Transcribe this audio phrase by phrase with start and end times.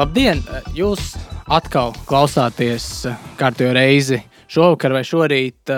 [0.00, 0.38] Labdien!
[0.72, 1.10] Jūs
[1.52, 2.84] atkal klausāties
[3.36, 4.16] kārtējo reizi
[4.48, 5.72] šovakar vai šorīt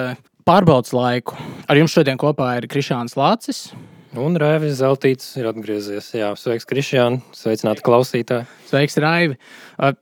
[0.47, 1.35] pārbaudas laiku.
[1.67, 3.73] Ar jums šodien kopā ir Krišāns Lācis.
[4.15, 6.13] Un Raivis Zeltīts ir atgriezies.
[6.15, 7.19] Jā, sveiks, Krišjān.
[7.35, 8.47] Sveicināti klausītāji.
[8.71, 9.41] Sveiks, Raivi.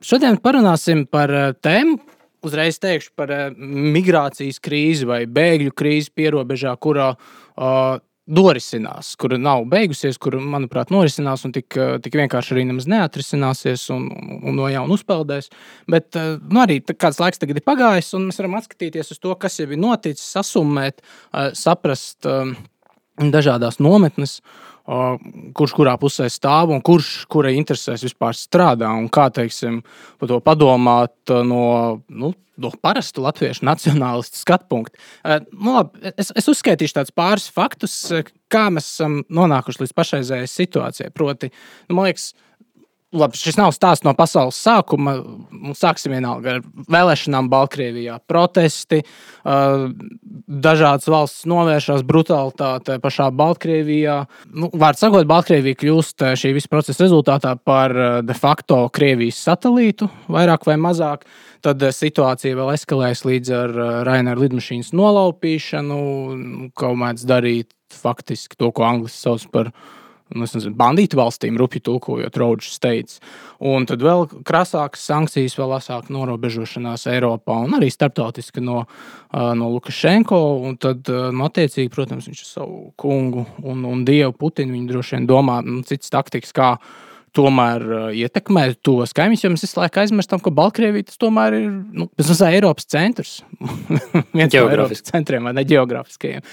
[0.05, 1.97] Šodien parunāsim par tēmu.
[2.45, 7.97] Uzreiz teikšu par migrācijas krīzi vai bēgļu krīzi pierobežā, kurā uh,
[8.29, 11.73] norisinās, kura nav beigusies, kur, manuprāt, norisinās un tik,
[12.05, 14.07] tik vienkārši arī nemaz neatrisināsies un,
[14.39, 15.49] un no jauna uzpeldēs.
[15.89, 19.59] Bet nu, arī kāds laiks tagad ir pagājis, un mēs varam atskatīties uz to, kas
[19.59, 21.01] jau ir noticis, sasummēt,
[21.57, 22.29] saprast
[23.31, 24.39] dažādas nometnes,
[24.85, 28.89] kurš kurā pusē stāv un kurš kurai interesēs vispār strādā.
[28.97, 29.81] Un kā teiksim,
[30.19, 35.01] par to padomāt no, nu, no parasta latviešu nacionālistu skatu punkta.
[35.51, 37.97] Nu, labi, es, es uzskaitīšu tādus pāris faktus,
[38.51, 41.13] kā mēs esam nonākuši līdz pašreizējai situācijai.
[41.15, 41.51] Proti,
[41.87, 42.31] nu, man liekas,
[43.11, 45.17] Labi, šis nav stāsts no pasaules sākuma.
[45.75, 46.61] Sāksim vienalga ar
[46.95, 48.21] vēlēšanām Baltkrievijā.
[48.23, 49.01] Protesti,
[49.43, 54.15] dažādas valsts novēršas brutalitāte pašā Baltkrievijā.
[54.55, 60.63] Nu, Vārds sakot, Baltkrievija kļūst šī visa procesa rezultātā par de facto Krievijas satelītu, vairāk
[60.71, 61.27] vai mazāk.
[61.61, 66.01] Tad situācija vēl eskalējas līdz ar Raina lidmašīnas nolaupīšanu,
[66.79, 69.75] ko mēdz darīt faktiski to, ko angļuiski sauc par
[70.35, 73.19] nu, nezinu, bandītu valstīm, rupji tulkojot Roadžu steidz.
[73.61, 78.85] Un tad vēl krasākas sankcijas, vēl asāka norobežošanās Eiropā un arī starptautiski no,
[79.31, 80.41] no Lukašenko.
[80.67, 85.61] Un tad, nu, attiecīgi, protams, viņš savu kungu un, un dievu Putinu, droši vien domā
[85.65, 86.75] nu, citas taktikas, kā
[87.35, 91.67] tomēr uh, ietekmē tos kaimiņus, jo mēs visu laiku aizmirstam, ka Baltkrievija tas tomēr ir
[91.71, 93.37] nu, tas Eiropas centrs.
[94.37, 96.43] viens no Eiropas centriem, vai ne geogrāfiskajiem.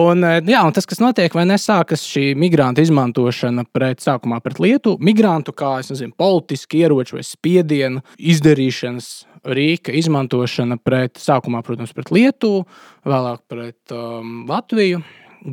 [0.00, 4.60] Un, uh, jā, un tas, kas notiek, vai nesākas šī migrantu izmantošana pret, sākumā pret
[4.62, 9.10] Lietuvu, migrantu kā nezinu, politiski ieroču vai spiedienu izdarīšanas
[9.48, 12.66] rīka izmantošana pret, sākumā, protams, pret Lietuvu,
[13.08, 15.00] vēlāk pret um, Latviju.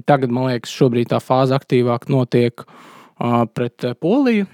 [0.09, 4.49] Tagad, man liekas, šobrīd tā fāze aktīvāk notiek uh, pret uh, Poliju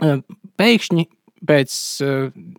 [0.00, 1.08] pēkšņi
[1.42, 1.74] pēc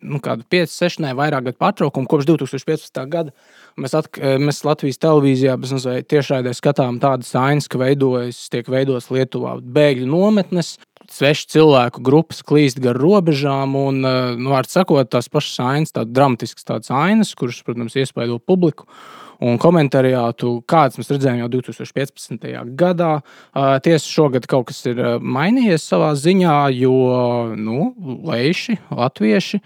[0.04, 3.04] nu, 5, 6, ne vairāk gadu pārtraukuma, kopš 2015.
[3.12, 3.34] gada,
[3.80, 5.56] mēs, atk mēs Latvijas televīzijā
[6.12, 10.76] tiešraidē skatām tādas ainas, ka veidojas, tiek veidotas Lietuvā bēgļu nometnes.
[11.12, 16.68] Svešu cilvēku grupas klīst gar robežām, un, nu, vārds sakot, tās pašas ainas, tādas dramatiskas
[16.68, 18.88] tādas ainas, kuras, protams, iespaido publiku.
[19.44, 22.46] Un komentariātu, kādas mēs redzējām jau 2015.
[22.80, 23.12] gadā.
[23.84, 26.94] Tiesa, šogad kaut kas ir mainījies savā ziņā, jo
[27.60, 27.90] nu,
[28.30, 29.60] leiši, latvieši,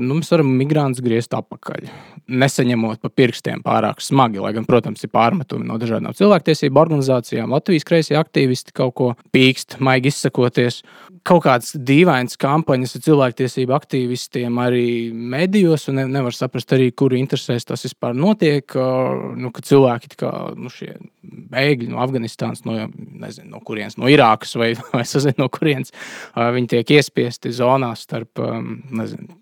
[0.00, 1.88] nu, mēs varam migrantus griezt atpakaļ.
[2.26, 7.52] Nesaņemot pa pirkstiem pārāk smagi, lai gan, protams, ir pārmetumi no dažādām cilvēktiesību organizācijām.
[7.52, 10.80] Latvijas kreisie aktīvisti kaut ko pīkst, maigi izsakoties
[11.26, 17.18] kaut kādas dīvainas kampaņas ar cilvēktiesību aktīvistiem arī medijos, un ne, nevar saprast arī, kuru
[17.18, 18.76] interesēs tas vispār notiek.
[19.36, 20.70] Nu, ka cilvēki, kā nu,
[21.52, 25.94] bēgļi no Afganistānas, no, nezinu, no kurienes, no Irākas vai, vai sazinu, no kurienes,
[26.36, 28.40] viņi tiek iespiesti zonās starp
[28.94, 29.36] nezinu,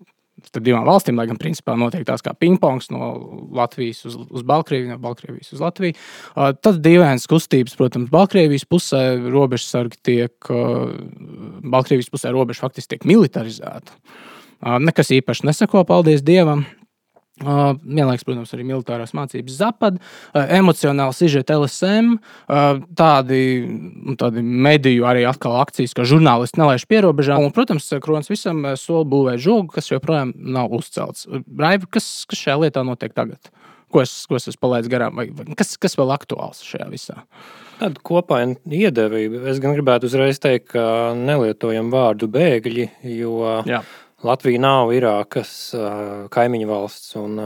[0.55, 3.11] starp divām valstīm, lai gan principā notiek tās kā pingpongs no
[3.55, 5.97] Latvijas uz, uz Baltkrieviju, no Baltkrievijas uz Latviju.
[6.33, 10.95] Uh, tad dīvainas kustības, protams, Baltkrievijas pusē robežsargi tiek, uh,
[11.75, 13.99] Baltkrievijas pusē robeža faktiski tiek militarizēta.
[14.63, 16.65] Uh, nekas īpaši nesako, paldies Dievam.
[17.43, 24.39] Uh, vienlaikus, protams, arī militārās mācības Zapad, uh, emocionāli sižeti LSM, uh, tādi, nu, tādi
[24.39, 27.43] mediju arī atkal akcijas, ka žurnālisti nelaiž pierobežām.
[27.43, 31.27] Un, protams, Kronis visam soli būvē žogu, kas joprojām nav uzcelts.
[31.59, 33.51] Raiva, kas, kas šajā lietā notiek tagad?
[33.91, 35.19] Ko es, ko es esmu palaidis garām?
[35.19, 35.27] Vai,
[35.59, 37.19] kas, kas vēl aktuāls šajā visā?
[37.81, 39.43] Tāda kopaina iedevība.
[39.51, 42.87] Es gan gribētu uzreiz teikt, ka nelietojam vārdu bēgļi,
[43.17, 43.83] jo Jā.
[44.25, 45.51] Latvija nav Irākas
[46.33, 47.13] kaimiņu valsts.
[47.19, 47.37] Un,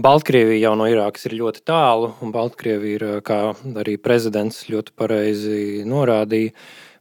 [0.00, 3.40] Baltkrievija jau no Irākas ir ļoti tālu, un Baltkrievija ir, kā
[3.82, 6.54] arī prezidents ļoti pareizi norādīja,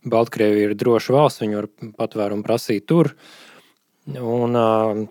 [0.10, 1.70] Baltkrievija ir droša valsts, viņi var
[2.00, 3.14] patvērumu prasīt tur.
[4.10, 4.58] Un,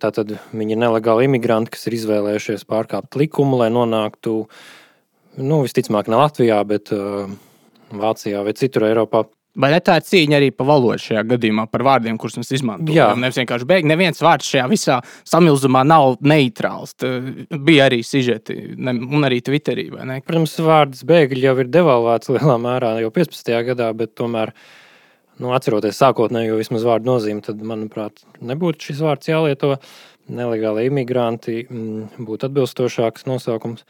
[0.02, 4.34] tātad viņi ir nelegāli imigranti, kas ir izvēlējušies pārkāpt likumu, lai nonāktu,
[5.38, 6.92] nu, visticamāk, ne Latvijā, bet
[7.88, 9.24] Vācijā vai citur Eiropā.
[9.58, 12.94] Vai ne tā ir cīņa arī par valodu šajā gadījumā, par vārdiem, kurus mēs izmantojam?
[12.94, 13.88] Jā, nevis vienkārši beigts.
[13.90, 16.94] Neviens vārds šajā visā samilzumā nav neitrāls.
[16.98, 17.10] Tā
[17.66, 19.88] bija arī sižeti, ne, un arī Twitterī.
[19.90, 23.50] Protams, vārds bēgļi jau ir devalvēts lielā mērā jau 15.
[23.72, 24.54] gadā, bet tomēr,
[25.42, 29.74] nu, atceroties sākotnējo vismaz vārdu nozīmi, tad, manuprāt, nebūtu šis vārds jālieto.
[30.28, 33.86] Nelegāli imigranti mm, būtu atbilstošāks nosaukums.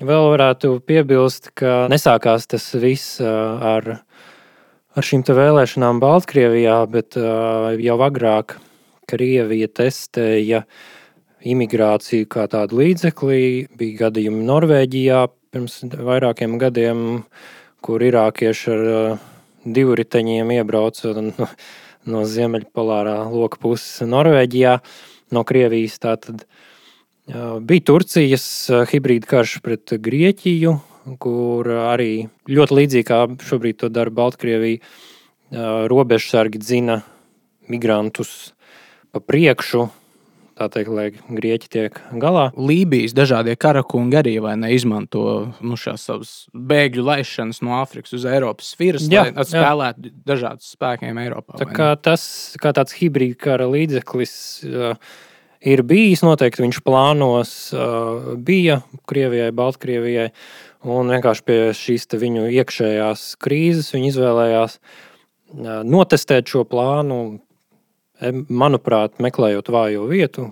[0.00, 3.98] Vēl varētu piebilst, ka nesākās tas viss ar
[4.96, 8.56] ar šīm vēlēšanām Baltkrievijā, bet jau agrāk
[9.10, 10.64] Krievija testēja
[11.46, 13.68] imigrāciju kā tādu līdzekli.
[13.78, 17.04] Bija gadījumi Norvēģijā pirms vairākiem gadiem,
[17.82, 18.82] kur irākieši ar
[19.64, 21.48] divriteņiem iebrauca no,
[22.10, 24.78] no ziemeļpolārā loka puses Norvēģijā,
[25.34, 25.98] no Krievijas.
[26.02, 26.44] Tātad,
[27.30, 28.46] bija Turcijas
[28.92, 30.76] hibrīda karš pret Grieķiju,
[31.22, 34.82] kur arī ļoti līdzīgi kā šobrīd to dara Baltkrievija,
[35.90, 37.00] robežsargi dzina
[37.70, 38.52] migrantus
[39.10, 39.88] pa priekšu,
[40.60, 42.50] tā teikt, lai grieķi tiek galā.
[42.54, 45.24] Lībijas dažādie karakungi arī neizmanto
[45.64, 51.58] nu, šās savas bēgļu laišanas no Āfrikas uz Eiropas sfēras, lai spēlētu dažādus spēkiem Eiropā.
[51.62, 52.22] Tā kā tas
[52.60, 54.36] kā tāds hibrīd kara līdzeklis.
[54.68, 54.94] Uh,
[55.60, 56.24] ir bijis.
[56.24, 58.80] Noteikti viņš plānos uh, bija
[59.10, 60.30] Krievijai, Baltkrievijai.
[60.88, 67.40] Un vienkārši pie šīs viņu iekšējās krīzes viņi izvēlējās uh, notestēt šo plānu.
[68.20, 70.50] Manuprāt, meklējot vājo vietu,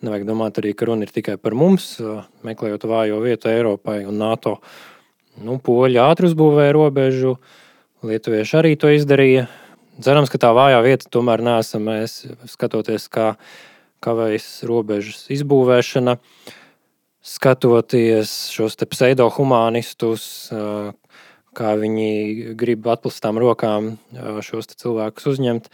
[0.00, 4.16] nevajag domāt arī, ka runa ir tikai par mums, uh, meklējot vājo vietu Eiropai un
[4.22, 4.54] NATO.
[5.44, 7.34] Nu, Poļi ātri uzbūvēja robežu,
[8.04, 9.46] Lietuvieši arī to izdarīja.
[10.04, 13.34] Cerams, ka tā vājā vieta tomēr neesam mēs, skatoties, kā
[14.04, 16.18] kavējas robežas izbūvēšana,
[17.24, 20.24] skatoties šos pseidohumanistus,
[21.54, 23.94] kā viņi grib atklātām rokām
[24.44, 25.70] šos cilvēkus uzņemt.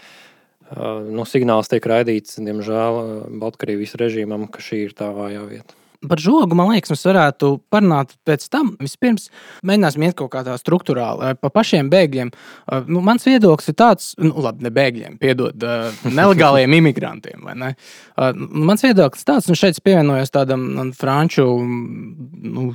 [1.11, 3.00] Nu, signāls tiek raidīts, diemžēl,
[3.43, 5.80] Baltkrievijas režīmam, ka šī ir tā vājā vieta.
[6.08, 8.70] Par žogu, man liekas, mēs varētu parunāt pēc tam.
[8.81, 9.26] Vispirms
[9.69, 12.31] mēģināsim iet kaut kādā struktūrāli par pašiem bēgļiem.
[12.32, 17.44] Uh, nu, mans viedoklis ir tāds, nu, labi, ne bēgļiem, piedod, uh, nelegāliem imigrantiem.
[17.61, 17.75] Ne?
[18.17, 21.44] Uh, mans viedoklis ir tāds, un šeit pievienojos tādam franču.
[21.61, 22.70] Nu,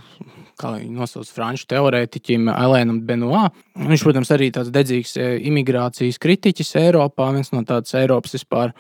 [0.62, 3.48] kā viņi nosauc franču teorētiķim, Elēnam Benoā.
[3.76, 5.18] Viņš, protams, arī tāds dedzīgs
[5.50, 8.72] imigrācijas kritiķis Eiropā, viens no tādas Eiropas vispār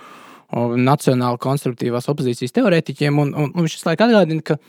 [0.54, 3.22] nacionāla konstruktīvās opozīcijas teorētiķiem.
[3.22, 4.60] Un, un, un viņš visu laiku atgādina, ka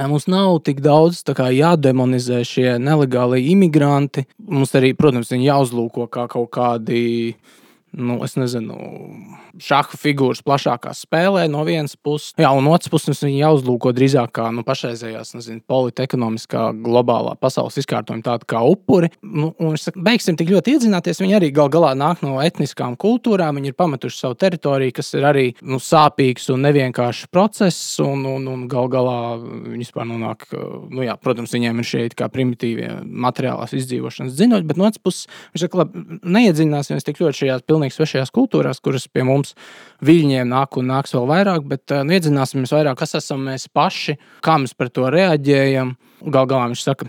[0.00, 4.22] Mums nav tik daudz kā, jādemonizē šie nelegāli imigranti.
[4.48, 7.00] Mums arī, protams, viņi jāuzlūko kā kaut kādi
[7.34, 7.59] uh,
[7.92, 8.76] nu, es nezinu,
[9.60, 12.34] šāda figūras plašākā spēlē no vienas puses.
[12.40, 15.34] Jā, un otrs puses viņi jāuzlūko drīzāk kā nu, pašreizējās
[15.70, 19.10] politekonomiskā globālā pasaules izkārtojuma tāda kā upuri.
[19.22, 21.22] Nu, es saku, beigsim tik ļoti iedzināties.
[21.22, 25.26] Viņi arī gal galā nāk no etniskām kultūrām, viņi ir pametuši savu teritoriju, kas ir
[25.28, 27.98] arī nu, sāpīgs un nevienkāršs process.
[28.04, 32.90] Un, un, un gal galā viņi vispār nonāk, nu, jā, protams, viņiem ir šie primitīvie
[33.02, 37.79] materiālās izdzīvošanas ziņoļi, bet no otras puses viņš saka, labi, neiedziļināsimies tik ļoti šajās pilnīgi
[37.80, 39.54] pilnīgi svešajās kultūrās, kuras pie mums
[40.04, 44.18] viļņiem nāk un nāks vēl vairāk, bet uh, nu, iedzināsimies vairāk, kas esam mēs paši,
[44.44, 45.96] kā mēs par to reaģējam.
[46.28, 47.08] Gal galā viņš saka,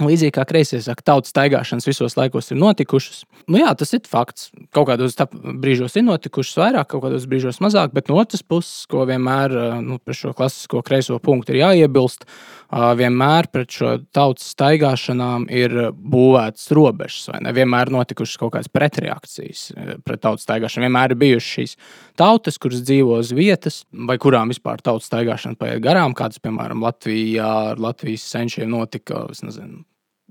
[0.00, 3.26] Līdzīgi kā kreisie saka, tautas staigāšanas visos laikos ir notikušas.
[3.44, 4.46] Nu, jā, tas ir fakts.
[4.72, 9.04] Kaut kādos brīžos ir notikušas vairāk, kaut kādos brīžos mazāk, bet no otras puses, ko
[9.10, 9.52] vienmēr
[9.84, 12.24] nu, pret šo klasisko kreiso punktu ir jāiebilst,
[12.72, 17.28] vienmēr pret šo tautas staigāšanām ir būvētas robežas.
[17.52, 19.66] Vienmēr notikušas kaut kādas pretreakcijas
[20.06, 20.86] pret tautas staigāšanu.
[20.88, 21.76] Vienmēr ir bijušas šīs
[22.20, 27.52] tautas, kuras dzīvo uz vietas, vai kurām vispār tautas staigāšana paiet garām, kādas, piemēram, Latvijā
[27.74, 29.26] ar Latvijas senčiem notika.
[29.42, 29.84] Nezinu,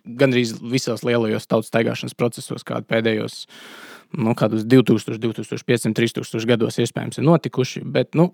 [0.05, 3.43] gandrīz visos lielajos tautas staigāšanas procesos, kādi pēdējos
[4.17, 7.85] nu, 2000, 2500, 3000 gados iespējams ir notikuši.
[7.85, 8.31] Bet, nu,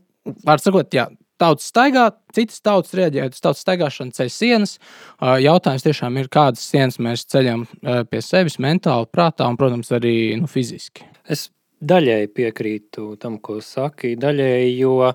[0.48, 1.10] vārds sakot, jā,
[1.42, 4.78] tautas staigā, citas tautas reaģē uz tautas staigāšanu, ceļ sienas.
[5.22, 7.68] Jautājums tiešām ir, kādas sienas mēs ceļam
[8.12, 11.08] pie sevis, mentāli, prātā un, protams, arī nu, fiziski.
[11.30, 11.50] Es
[11.84, 15.14] daļēji piekrītu tam, ko saki, daļēji, jo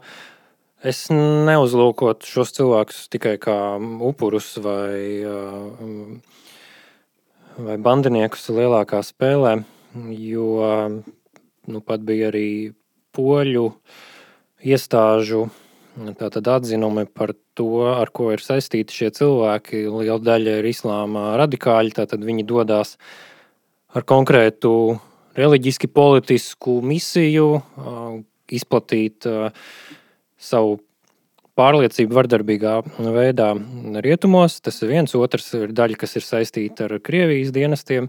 [0.83, 3.55] Es neuzlūkotu šos cilvēkus tikai kā
[4.03, 5.23] upurus vai,
[7.55, 9.53] vai bandiniekus lielākā spēlē,
[10.19, 10.49] jo
[11.71, 12.49] nu, pat bija arī
[13.15, 13.69] poļu
[14.67, 15.45] iestāžu
[15.97, 19.85] atzinumi par to, ar ko ir saistīti šie cilvēki.
[19.89, 22.97] Liela daļa ir islāma radikāļi, tātad viņi dodas
[23.93, 24.99] ar konkrētu
[25.37, 27.63] reliģiski politisku misiju,
[28.53, 29.53] izplatīt uh,
[30.37, 30.81] savu
[31.59, 32.77] pārliecību vardarbīgā
[33.13, 33.53] veidā
[34.05, 34.61] rietumos.
[34.65, 38.09] Tas ir viens, otrs ir daļa, kas ir saistīta ar Krievijas dienestiem.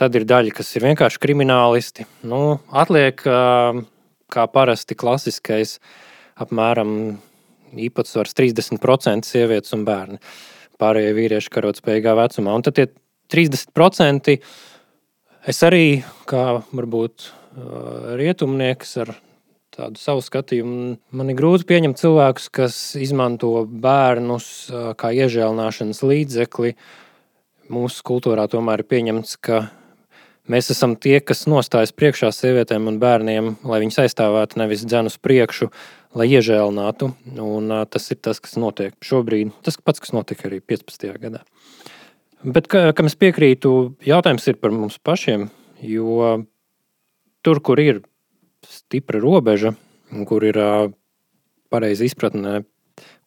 [0.00, 2.06] Tad ir daļa, kas ir vienkārši kriminālisti.
[2.26, 3.20] Nu, atliek
[4.30, 5.78] kā parasti klasiskais
[6.40, 6.94] apmēram
[7.78, 10.20] īpatsvars 30% sievietes un bērni.
[10.80, 12.54] Pārējie vīrieši karotspējīgā vecumā.
[12.56, 12.86] Un tad tie
[13.30, 14.36] 30%
[15.50, 17.30] es arī, kā varbūt
[18.20, 19.12] rietumnieks ar
[19.74, 20.96] tādu savu skatījumu.
[21.16, 24.70] Man ir grūti pieņemt cilvēkus, kas izmanto bērnus
[25.00, 26.74] kā iežēlināšanas līdzekli.
[27.70, 29.68] Mūsu kultūrā tomēr ir pieņemts, ka
[30.50, 35.18] mēs esam tie, kas nostājas priekšā sievietēm un bērniem, lai viņus aizstāvētu, nevis dzēnu uz
[35.22, 35.70] priekšu,
[36.16, 37.12] lai iežēlinātu.
[37.36, 39.52] Un, uh, tas ir tas, kas notiek šobrīd.
[39.66, 41.10] Tas pats, kas notika arī 15.
[41.22, 41.42] gadā.
[42.40, 45.50] Bet, ka, kam es piekrītu, jautājums ir par mums pašiem.
[45.84, 46.46] Jo
[47.44, 48.02] tur, kur ir
[48.68, 49.74] stipra robeža,
[50.28, 50.90] kur ir uh,
[51.72, 52.62] pareiza izpratne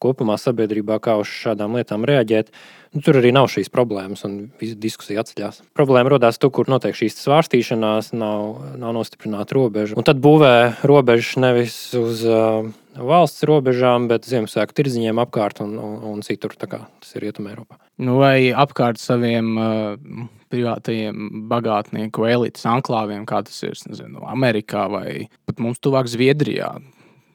[0.04, 2.52] kopumā sabiedrībā, kā uz šādām lietām reaģēt,
[2.94, 5.62] nu, tur arī nav šīs problēmas un visa diskusija atceļās.
[5.78, 9.98] Problēma radās tur, kur notiek šīs svārstīšanās, nav, nav nostiprināta robeža.
[10.00, 10.54] Un tad būvē
[10.90, 12.68] robežas nevis uz uh,
[13.00, 16.56] valsts robežām, bet Ziemassvētku tirdziņiem apkārt un, un, un citur.
[16.60, 17.80] Tas ir Rietumē Eiropā.
[18.04, 25.08] Nu, vai apkārt saviem uh, privātajiem bagātnieku elites anklāviem, kā tas ir nezinu, Amerikā vai
[25.48, 26.76] pat mums tuvāk Zviedrijā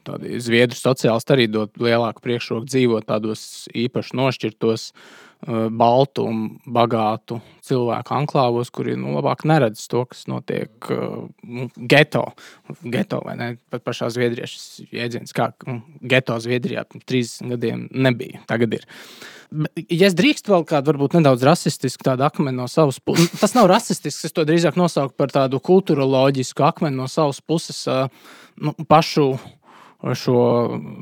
[0.09, 3.41] tādi zviedru sociālisti arī dod lielāku priekšroku dzīvot tādos
[3.77, 5.29] īpaši nošķirtos, uh,
[5.71, 12.25] baltu un bagātu cilvēku anklāvos, kuri nu, labāk neredz to, kas notiek uh, nu, geto.
[12.83, 13.49] geto vai ne?
[13.71, 18.43] Pat pašā Zviedrijā šis jēdziens, kā nu, geto Zviedrijā pirms 30 gadiem nebija.
[18.49, 18.87] Tagad ir.
[19.89, 23.69] Ja es drīkstu vēl kādu, varbūt nedaudz rasistisku tādu akmeni no savas puses, tas nav
[23.71, 24.27] rasistisks.
[24.27, 28.11] Es to drīzāk nosaucu par tādu kultūroloģisku akmeni no savas puses, uh,
[28.59, 29.31] nu, pašu
[30.15, 30.39] šo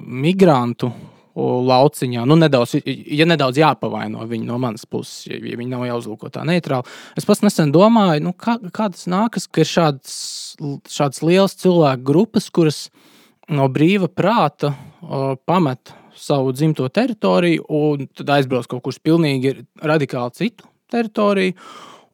[0.08, 0.92] migrantu
[1.38, 2.24] lauciņā.
[2.26, 6.90] Nu, nedaudz, ja nedaudz jāpavaino viņi no manas puses, ja viņi nav jāuzlūko tā neitrāli.
[7.20, 10.16] Es pats nesen domāju, nu, kā, kā tas nākas, ka ir šāds,
[10.90, 12.88] šāds liels cilvēku grupas, kuras
[13.54, 19.54] no brīva prāta o, pamet savu dzimto teritoriju un tad aizbrauc kaut kur pilnīgi
[19.86, 21.54] radikāli citu teritoriju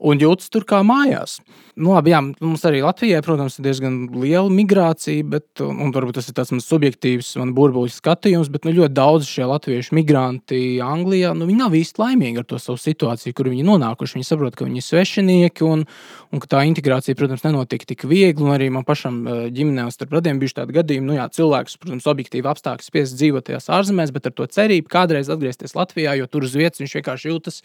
[0.04, 1.40] un jūtas tur kā mājās.
[1.74, 6.20] Nu, labi, jā, mums arī Latvijai, protams, ir diezgan liela migrācija, bet, un, un varbūt
[6.20, 10.60] tas ir tāds mans subjektīvs, man burbuļu skatījums, bet nu, ļoti daudz šie latviešu migranti
[10.86, 14.20] Anglijā, nu, viņi nav īsti laimīgi ar to savu situāciju, kur viņi nonākuši.
[14.20, 15.88] Viņi saprot, ka viņi ir svešinieki un,
[16.30, 18.46] un ka tā integrācija, protams, nenotiek tik viegli.
[18.46, 19.24] Un arī man pašam
[19.58, 23.72] ģimenē starp radiem bijuši tādi gadījumi, nu, jā, cilvēks, protams, objektīvi apstākļi spiests dzīvot tajās
[23.74, 27.63] ārzemēs, bet ar to cerību kādreiz atgriezties Latvijā, jo tur uz vietas viņš vienkārši jūtas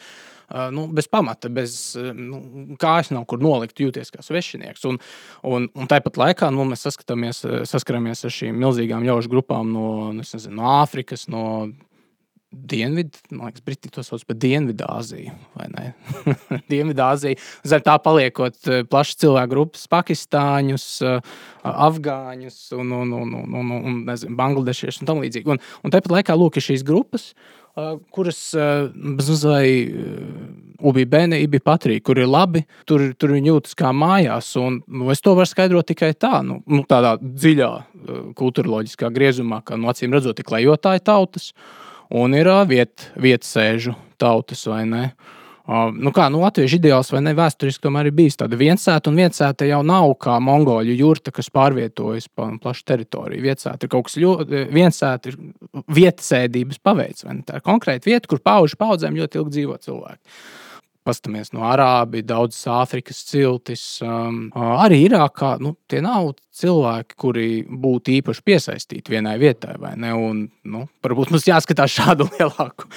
[0.71, 2.41] nu, bez pamata, bez nu,
[2.81, 4.87] kājas nav kur nolikt, jūties kā svešinieks.
[4.88, 5.00] Un,
[5.43, 10.73] un, un tāpat laikā nu, mēs saskaramies ar šīm milzīgām ļaužu grupām no, nezinu, no
[10.78, 11.45] Āfrikas, no
[12.49, 15.35] Dienvidu, man liekas, Briti to sauc par Dienvidāziju.
[16.73, 17.37] Dienvidāzija.
[17.69, 20.87] Zem tā paliekot plašas cilvēku grupas, pakistāņus,
[21.69, 25.52] afgāņus un, un, un, un, un, un nezinu, bangladešiešus un tam līdzīgi.
[25.52, 27.35] Un, un tāpat laikā lūk, ir šīs grupas,
[28.14, 29.94] kuras bezmazliet
[30.78, 34.52] ubi bēni, ibi patrī, kur ir labi, tur, tur viņi jūtas kā mājās.
[34.61, 37.70] Un, nu, es to varu skaidrot tikai tā, nu, nu, tādā dziļā
[38.38, 41.50] kultūroloģiskā griezumā, ka nu, acīm redzot, ir klejotāji tautas
[42.14, 45.04] un ir viet, vietsēžu tautas vai ne.
[45.08, 45.38] Uh,
[45.69, 49.69] nu kā, nu, Latvijas ideāls vai ne vēsturiski tomēr ir bijis tāda viensēta, un viensēta
[49.69, 53.45] jau nav kā mongoļu jurta, kas pārvietojas pa plašu teritoriju.
[53.45, 55.37] Viensēta ir kaut kas ļoti, viensēta ir
[55.99, 57.45] vietasēdības paveids, vai ne?
[57.49, 60.39] Tā ir konkrēta vieta, kur pauģu paudzēm ļoti ilgi dzīvo cilvēki
[61.09, 65.57] paskatāmies no Arābijas, daudzas Āfrikas ciltis, um, arī Irākā.
[65.65, 69.77] Nu, tie nav cilvēki, kuri būtu īpaši piesaistīti vienai vietai.
[70.12, 72.88] Un, nu, varbūt mums jāskatās šādu lielāku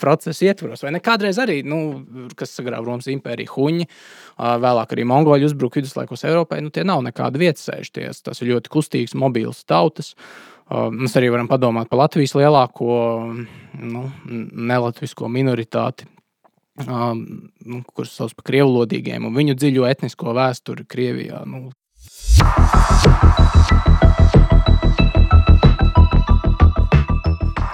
[0.00, 0.84] procesu ietvaros.
[0.84, 1.02] Vai ne?
[1.04, 1.80] Kādreiz arī, nu,
[2.38, 3.88] kas sagrāva Romas impēriju, huņi,
[4.66, 6.62] vēlāk arī mongoļi uzbruka viduslaikos Eiropai.
[6.64, 8.24] Nu, tie nav nekādi vietasēžties.
[8.26, 10.14] Tas ir ļoti kustīgs, mobils tautas.
[10.72, 12.94] Mēs arī varam padomāt par Latvijas lielāko
[13.76, 14.06] nu,
[14.72, 16.06] nelatvisko minoritāti,
[16.80, 17.22] um,
[17.64, 21.44] nu, kurus sauc par krievlodīgiem, un viņu dziļo etnisko vēsturi Krievijā.
[21.48, 21.68] Nu.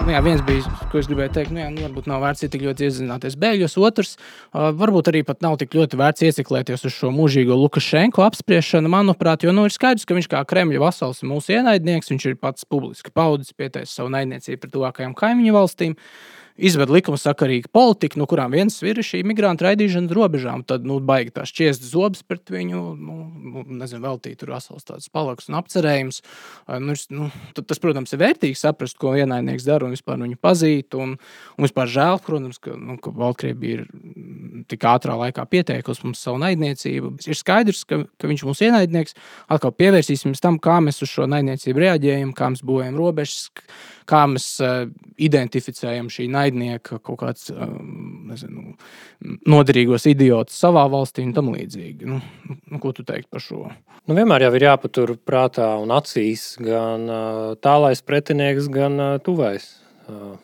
[0.09, 2.63] Nu, jā, viens bija, ko es gribēju teikt, nu, jā, nu, varbūt nav vērts tik
[2.65, 3.75] ļoti iedzināties bēgļos.
[3.77, 8.89] Otrs, uh, varbūt arī pat nav tik ļoti vērts ieciklēties uz šo mūžīgo Lukašenko apspriešanu,
[8.89, 12.09] manuprāt, jo nu, ir skaidrs, ka viņš kā Kremļa vasals ir mūsu ienaidnieks.
[12.09, 15.93] Viņš ir pats publiski paudzis, pieteicis savu naidniecību pret tuvākajām kaimiņu valstīm.
[15.93, 20.63] Uh, izved likumsakarīgu politiku, no kurām viens ir šī migrantu raidīšana robežām.
[20.67, 23.17] Tad, nu, baigi tās šķiest zobs pret viņu, nu,
[23.53, 26.21] nu nezinu, veltīt tur vesels tāds palaks un apcerējums.
[26.83, 30.97] Nu, nu, tas, protams, ir vērtīgi saprast, ko ienaidnieks dara un vispār viņu pazīt.
[30.99, 31.15] Un,
[31.57, 36.41] un vispār žēl, protams, ka, nu, ka Baltkrievija ir tik ātrā laikā pieteikusi mums savu
[36.43, 37.15] naidniecību.
[37.29, 39.17] Ir skaidrs, ka, ka viņš ir mūsu ienaidnieks.
[39.51, 43.49] Atkal pievērsīsimies tam, kā mēs uz šo naidniecību reaģējam, kā mēs būvējam robežas
[44.09, 44.87] kā mēs uh,
[45.21, 47.69] identificējam šī naidnieka kaut kāds uh,
[48.31, 48.73] nezinu,
[49.49, 52.09] noderīgos idiotus savā valstī un tam līdzīgi.
[52.09, 52.19] Nu,
[52.57, 53.61] nu, ko tu teiktu par šo?
[54.09, 59.69] Nu, vienmēr jau ir jāpatur prātā un acīs gan uh, tālais pretinieks, gan uh, tuvais.
[60.09, 60.35] Uh,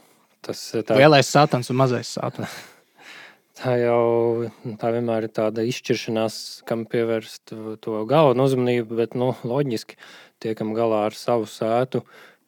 [0.45, 0.99] tas ir tā...
[1.01, 2.59] lielais sātans un mazais sātans.
[3.59, 4.45] tā jau
[4.81, 6.37] tā vienmēr ir tāda izšķiršanās,
[6.69, 9.97] kam pievērst to galveno uzmanību, bet nu, loģiski
[10.43, 12.03] tiekam galā ar savu sētu.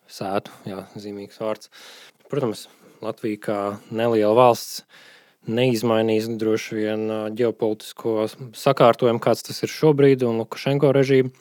[0.07, 1.71] Sētu, jā, zīmīgs vārds.
[2.31, 2.67] Protams,
[3.03, 3.59] Latvija kā
[3.93, 4.83] neliela valsts
[5.47, 7.03] neizmainīs droši vien
[7.37, 11.31] ģeopolitisko sakārtojumu, kāds tas ir šobrīd, un Lukašenko režīmu.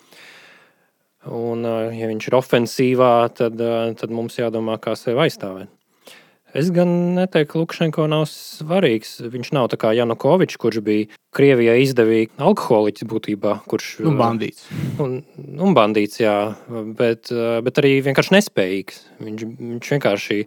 [1.26, 3.58] Un, ja viņš ir ofensīvā, tad,
[3.98, 5.72] tad mums jādomā, kā sevi aizstāvēt.
[6.56, 9.16] Es gan neteiktu, ka Lukašenko nav svarīgs.
[9.32, 13.58] Viņš nav tā kā Janukovičs, kurš bija Krievijai izdevīgi alkoholiķis būtībā.
[13.68, 14.64] Kurš, un bandīts.
[15.02, 15.18] Un,
[15.62, 16.36] un bandīts, jā,
[16.96, 17.32] bet,
[17.66, 19.02] bet arī vienkārši nespējīgs.
[19.26, 19.44] Viņš,
[19.74, 20.40] viņš vienkārši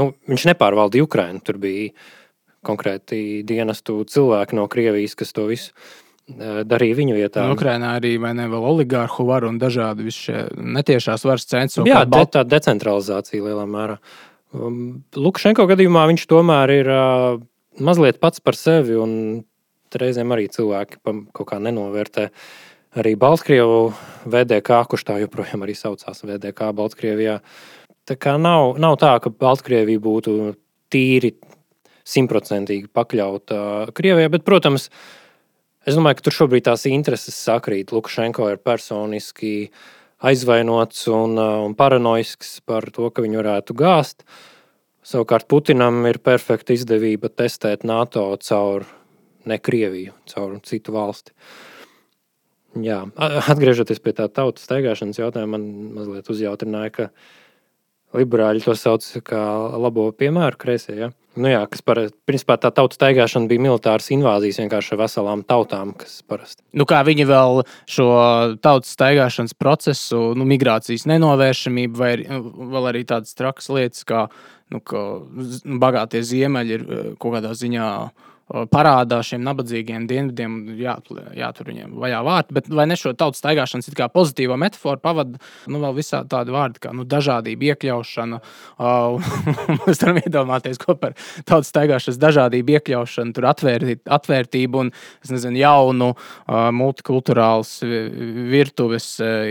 [0.00, 1.42] nu, viņš nepārvaldīja Ukrajinu.
[1.44, 1.90] Tur bija
[2.64, 5.74] konkrēti dienestu cilvēki no Krievijas, kas to visu
[6.24, 7.44] darīja viņu vietā.
[7.44, 10.08] Nu, Ukrainā arī ne, vēl oligārhu varu un dažādi
[10.56, 11.84] netiešās varas centri.
[11.90, 13.98] Jā, de, tā decentralizācija lielā mērā.
[14.54, 17.40] Uh, Um, Lukašenko gadījumā viņš tomēr ir uh,
[17.82, 19.42] mazliet pats par sevi, un
[19.94, 21.00] reizēm arī cilvēki
[21.34, 22.28] kaut kā nenovērtē.
[22.98, 23.88] Arī Baltkrievu
[24.30, 27.40] VDK, kurš tā joprojām arī saucās VDK Baltkrievijā.
[28.06, 30.36] Tā kā nav, nav tā, ka Baltkrievija būtu
[30.94, 31.32] tīri
[32.06, 34.90] simtprocentīgi pakļauta Krievijai, bet, protams,
[35.86, 37.94] es domāju, ka tur šobrīd tās intereses sakrīt.
[37.94, 44.24] Lukašenko ir personiski uh, aizvainots un, uh, un paranoisks par to, ka viņu varētu gāzt.
[45.04, 48.86] Savukārt Putinam ir perfekta izdevība testēt NATO caur
[49.44, 51.34] ne Krieviju, caur citu valsti.
[52.84, 53.04] Jā,
[53.52, 55.66] atgriežoties pie tā tautas staigāšanas jautājuma, man
[55.98, 57.08] mazliet uzjautrināja, ka
[58.14, 60.96] liberāļi to sauc par labo piemēru kreisē.
[60.98, 61.10] Ja?
[61.34, 65.90] Nu jā, kas parasti, principā tā tautas staigāšana bija militāras invāzijas vienkārši ar veselām tautām,
[65.98, 66.62] kas parasti.
[66.78, 68.06] Nu, kā viņi vēl šo
[68.62, 72.12] tautas staigāšanas procesu, nu, migrācijas nenovēršamību, vai
[72.76, 74.28] vēl arī tādas trakas lietas, kā
[74.70, 75.02] nu, ka
[75.82, 77.88] bagātie ziemeļi ir eh, kaut kādā ziņā
[78.44, 80.98] parādā šiem nabadzīgiem dienvidiem, jā,
[81.38, 82.56] jātur viņiem vajā vārti.
[82.58, 85.40] Bet vai ne šo tautas staigāšanas kā pozitīvo metaforu pavada
[85.70, 88.40] nu, vēl visā tādi vārdi kā nu, dažādība, iekļaušana.
[89.86, 91.16] Mēs varam iedomāties, ko par
[91.48, 94.92] tautas staigāšanas dažādību, iekļaušanu, tur atvērti, atvērtību un
[95.30, 96.12] nezinu, jaunu
[96.76, 97.78] multikulturāls
[98.52, 99.48] virtuves, uh,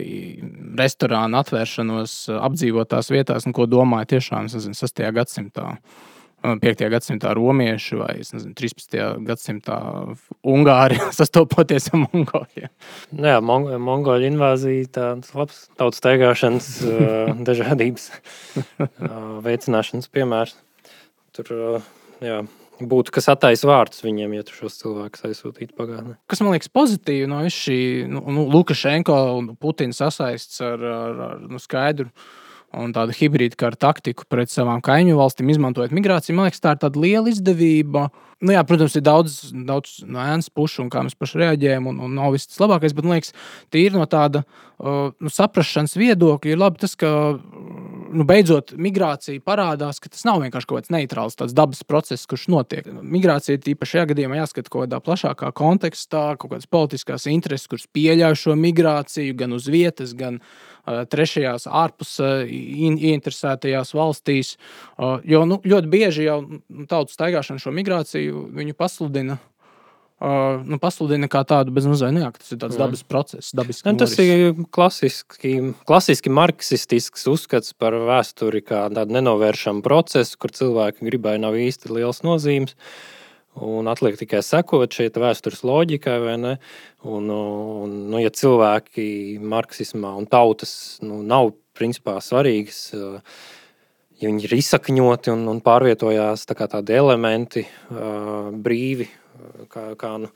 [0.79, 5.05] restorānu atvēršanos apdzīvotās vietās, nu, ko domāju tiešām nezinu, 6.
[5.17, 5.73] gadsimtā.
[6.43, 6.83] 5.
[6.91, 8.97] gadsimtā romieši vai nezinu, 13.
[9.27, 9.77] gadsimtā
[10.43, 12.71] ungāri sastopoties ar mongoliem.
[13.15, 16.67] Nu jā, mong mongoļu invāzija, tāds labs tautas steigāšanas
[17.49, 18.09] dažādības
[19.47, 20.57] veicināšanas piemērs.
[21.33, 21.49] Tur
[22.21, 22.43] jā,
[22.81, 26.17] būtu kas attaisa vārdus viņiem, ja tu šos cilvēkus aizsūtītu pagātnē.
[26.29, 27.79] Kas man liekas pozitīvi no šī
[28.09, 32.11] nu, nu, Lukašenko un Putina sasaists ar, ar, ar nu, skaidru
[32.77, 36.35] un tādu hibrīdu karu taktiku pret savām kaimiņu valstīm, izmantojot migrāciju.
[36.37, 38.07] Man liekas, tā ir tāda liela izdevība.
[38.43, 42.17] Nu, jā, protams, ir daudz, daudz nēnas pušu, un kā mēs paši reaģējam, un, un
[42.17, 42.95] nav viss tas labākais.
[42.97, 43.31] Bet man liekas,
[43.71, 47.13] tīri no tāda uh, nu, saprāšanas viedokļa ir labi tas, ka
[48.13, 52.87] nu, beidzot migrācija parādās, ka tas nav vienkārši kaut kāds neitrāls dabas process, kurš notiek.
[52.87, 58.39] Migrācija īpaši šajā gadījumā jāskata kaut kādā plašākā kontekstā, kaut kādas politiskās intereses, kuras pieļauj
[58.45, 64.55] šo migrāciju gan uz vietas, gan arī trešajās, ārpus ieinteresētajās valstīs.
[65.23, 69.39] Jo nu, ļoti bieži jau nu, tautas staigāšana šo migrāciju pasludina.
[70.23, 73.49] Uh, nu, pasludina kā tādu bezmazliet, nu, jā, tas ir tāds dabas process.
[73.57, 73.65] Nu,
[73.99, 75.51] tas ir klasiski,
[75.89, 82.23] klasiski marksistisks uzskats par vēsturi, kā tādu nenovēršamu procesu, kur cilvēki gribēja nav īsti liels
[82.23, 82.77] nozīmes.
[82.77, 83.19] Uh,
[83.53, 86.53] Un atliek tikai sekot šai vēstures loģikai, vai ne?
[87.05, 94.55] Un, un, nu, ja cilvēki marksismā un tautas nu, nav principā svarīgas, ja viņi ir
[94.57, 97.65] izsakņoti un, un pārvietojās tā kā tādi elementi
[98.65, 99.09] brīvi,
[99.73, 100.29] kā, kā nu,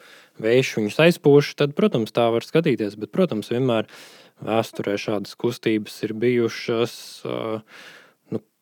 [0.43, 2.97] vējš viņus aizpūš, tad, protams, tā var skatīties.
[2.99, 3.89] Bet, protams, vienmēr
[4.45, 6.97] vēsturē šādas kustības ir bijušas.
[7.25, 7.85] Uh,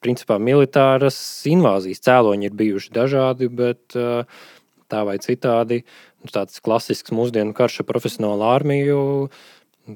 [0.06, 1.18] principā militāras
[1.50, 3.96] invāzijas cēloņi ir bijuši dažādi, bet
[4.92, 9.00] tā vai citādi nu, tāds klasisks mūsdienu karš ar profesionālu armiju.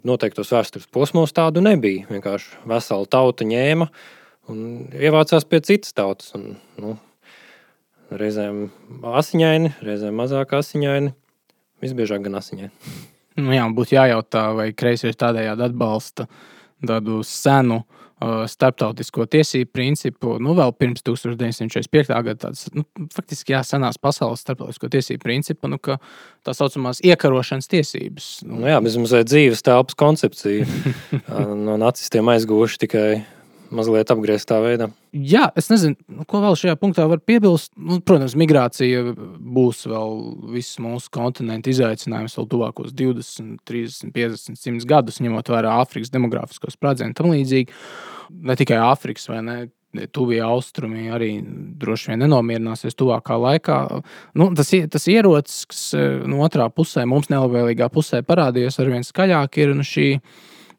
[0.05, 2.05] Noteiktos vēstures posmos tādu nebija.
[2.11, 3.89] Vienkārši vesela tauta ņēma
[4.49, 4.59] un
[4.93, 6.33] ievācās pie citas tautas.
[6.37, 6.97] Un, nu,
[8.11, 8.67] reizēm
[9.05, 11.13] asiņaini, reizēm mazāk asiņaini,
[11.83, 12.73] visbiežāk gan asiņaini.
[13.39, 16.25] Nu jā, būtu jājautā, vai kreisieši tādējādi atbalsta
[16.85, 22.11] tādu senu uh, starptautisko tiesību principu, nu, vēl pirms 1945.
[22.11, 22.83] gada tāds, nu,
[23.15, 25.99] faktiski, jā, senās pasaules starptautisko tiesību principu, nu, ka
[26.47, 28.29] tā saucamās iekarošanas tiesības.
[28.47, 30.67] Nu, nu jā, bez mazliet dzīves telpas koncepcija.
[31.67, 33.09] no nacistiem aizgūši tikai
[33.75, 34.89] mazliet apgrieztā veidā.
[35.13, 37.71] Jā, es nezinu, nu, ko vēl šajā punktā var piebilst.
[37.77, 40.13] Nu, protams, migrācija būs vēl
[40.55, 46.71] viss mūsu kontinenta izaicinājums vēl tuvākos 20, 30, 50, 100 gadus, ņemot vērā Āfrikas demogrāfisko
[46.73, 47.75] sprādzienu un tam līdzīgi.
[48.45, 49.59] Ne tikai Āfrikas vai ne.
[50.13, 51.31] Tuvie austrumi arī
[51.81, 53.77] droši vien nenomierināsies tuvākā laikā.
[54.37, 55.79] Nu, tas, tas ierocis, kas
[56.29, 60.11] no otrā pusē, mums nelabvēlīgā pusē parādījies ar vien skaļāk, ir nu, šī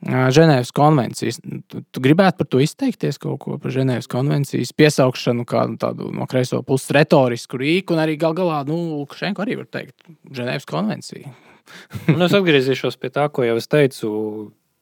[0.00, 1.38] Ženēvas konvencijas.
[1.44, 6.08] Tu, tu gribētu par to izteikties kaut ko par Ženēvas konvencijas piesaukšanu, kā nu, tādu
[6.16, 9.98] no kreiso puses retorisku rīku, un arī gal galā, nu, Lukašenko arī var teikt,
[10.32, 11.34] Ženēvas konvencija.
[12.16, 14.14] nu, es atgriezīšos pie tā, ko jau es teicu.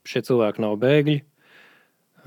[0.09, 1.19] Šie cilvēki nav bēgļi.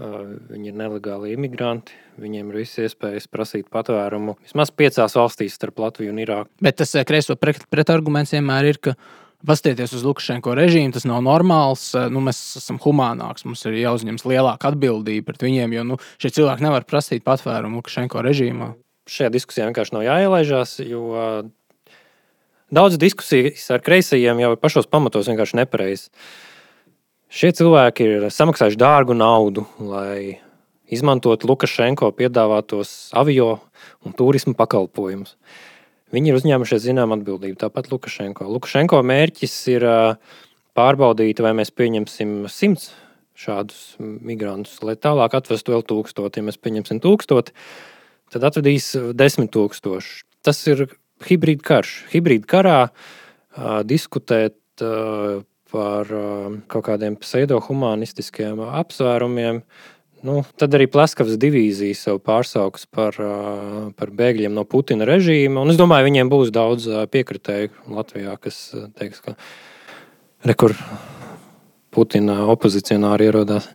[0.02, 1.96] Viņi ir nelegāli imigranti.
[2.22, 6.52] Viņiem ir visas iespējas prasīt patvērumu vismaz piecās valstīs, starp Latviju un Irāku.
[6.62, 8.96] Bet tas kreiso pretarguments pret vienmēr ir, ka
[9.48, 11.88] Pastieties uz Lukašenko režīmu, tas nav normāls.
[11.98, 16.34] Eh, nu, mēs esam humānāki, mums ir jāuzņemas lielāka atbildība pret viņiem, jo nu, šie
[16.38, 18.74] cilvēki nevar prasīt patvērumu Lukašenko režīmā.
[19.10, 21.96] Šajā diskusijā vienkārši nav jāielaižās, jo eh,
[22.70, 26.12] daudz diskusijas ar kreisajiem jau pašos pamatos vienkārši nepareizs.
[27.32, 30.42] Šie cilvēki ir samaksājuši dārgu naudu, lai
[30.92, 33.56] izmantotu Lukašenko piedāvātos avio
[34.06, 35.38] un turismu pakalpojumus.
[36.12, 37.58] Viņi ir uzņēmušies zinām atbildību.
[37.62, 38.48] Tāpat Lukašenko.
[38.52, 39.86] Lukašenko mērķis ir
[40.78, 42.92] pārbaudīt, vai mēs pieņemsim simts
[43.42, 46.42] šādus migrantus, lai tālāk atvestu vēl tūkstoti.
[46.42, 47.56] Ja mēs pieņemsim tūkstoti,
[48.34, 50.26] tad atvedīs desmit tūkstoši.
[50.46, 50.90] Tas ir
[51.28, 51.96] hibrīd karš.
[52.12, 59.62] Hibrīd karā uh, diskutēt uh, par uh, kaut kādiem pseido-humanistiskiem apsvērumiem
[60.22, 63.16] Nu, tad arī Plaskavas divīzija sev pārsauks par,
[63.98, 65.64] par bēgļiem no Putina režīma.
[65.64, 68.60] Un es domāju, viņiem būs daudz piekritēju Latvijā, kas
[69.00, 69.34] teiks, ka
[70.46, 70.76] rekur
[71.92, 73.72] Putina opozicionāri ierodās.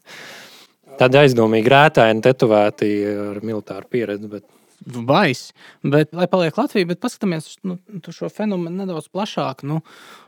[0.97, 2.93] Tādi aizdomīgi rētāji, tetovēti
[3.27, 4.31] ar militāru pieredzi.
[4.31, 4.47] Bet
[4.85, 5.53] baisi.
[5.83, 7.79] Bet, lai paliek Latvija, bet paskatāmies nu,
[8.13, 9.65] šo fenomenu nedaudz plašāk.
[9.69, 9.81] Nu,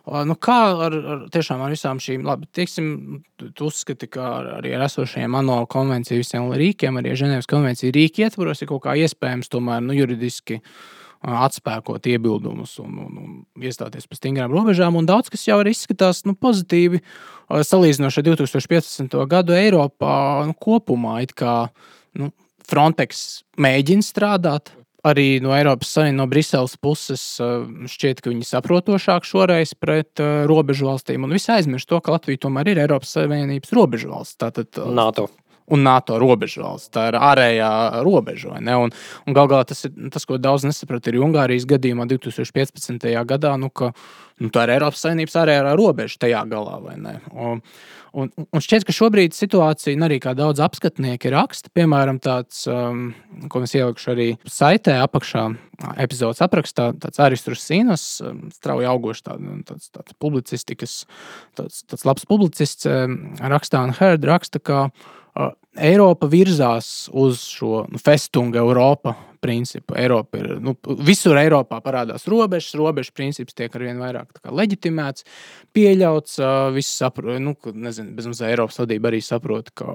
[0.07, 0.59] nu kā
[0.89, 2.93] ar, ar, tiešām ar visām šīm, labi, tieksim,
[3.39, 8.63] tu uzskati, ka arī ar esošajiem ANO konvenciju visiem rīkiem, arī Ženēvas konvenciju rīki ietvaros
[8.63, 10.63] ir kaut kā iespējams tomēr nu, juridiski
[11.19, 14.97] atspēkot iebildumus un, un, un iestāties par stingrām robežām.
[14.99, 17.01] Un daudz kas jau izskatās nu, pozitīvi,
[17.51, 19.17] salīdzinot ar 2015.
[19.31, 21.19] gadu Eiropā nu, kopumā.
[21.35, 21.57] Kā,
[22.19, 22.31] nu,
[22.69, 24.75] Frontex mēģina strādāt.
[25.07, 27.53] Arī no Eiropas Savienības, no Briseles puses eh,
[27.89, 31.23] šķiet, ka viņi saprotošāk šoreiz pret uh, robežu valstīm.
[31.25, 34.41] Un visi aizmirst to, ka Latvija tomēr ir Eiropas Savienības robežu valsts.
[34.43, 35.29] Tātad, uh, NATO
[35.71, 36.91] un NATO robežu valsts.
[36.95, 37.71] Tā ir ārējā
[38.07, 38.57] robeža.
[38.59, 43.09] Un, un gal galā tas ir tas, ko daudz nesaprot arī Ungārijas gadījumā 2015.
[43.29, 43.71] gadā, nu,
[44.41, 46.81] nu, tā ir Eiropas Savienības ārējā robeža tajā galā.
[47.33, 47.63] Un,
[48.17, 53.11] Un, un šķiet, ka šobrīd situācija, arī kā daudz apskatnieki raksta, piemēram, tāds, um,
[53.53, 55.45] ko mēs ielikšu arī saitē apakšā,
[56.01, 59.37] epizodes aprakstā, tāds Aristus Sīnas, um, strauji augošs tā,
[59.69, 60.97] tāds, tāds publicistikas,
[61.59, 67.85] tāds, tāds labs publicists, um, rakstā un Herd raksta, ka uh, Eiropa virzās uz šo
[67.91, 69.95] nu, festunga Eiropa principu.
[69.99, 70.75] Eiropa ir, nu,
[71.07, 75.27] visur Eiropā parādās robežas, robežu princips tiek ar vien vairāk leģitimēts,
[75.77, 76.39] pieļauts.
[76.75, 79.89] Visi saprot, nu, nezinu, bezmaz Eiropas vadība arī saprot, ka,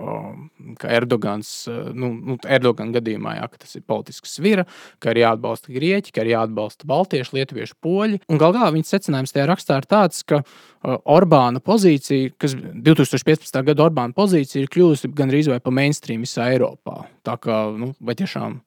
[0.80, 1.52] ka Erdogans,
[1.92, 4.68] nu, nu Erdogan gadījumā, jā, ka tas ir politisks svira,
[5.04, 8.24] ka ir jāatbalsta Grieķi, ka ir jāatbalsta Baltieši, Lietuvieši, Poļi.
[8.32, 10.44] Un gal galā viņas secinājums tajā rakstā ir tāds, ka
[10.84, 13.62] Orbāna pozīcija, kas 2015.
[13.70, 17.06] gada Orbāna pozīcija ir kļuvusi gandrīz vai pa mainstream visā Eiropā.
[17.24, 18.58] Tā kā, nu, vai tiešām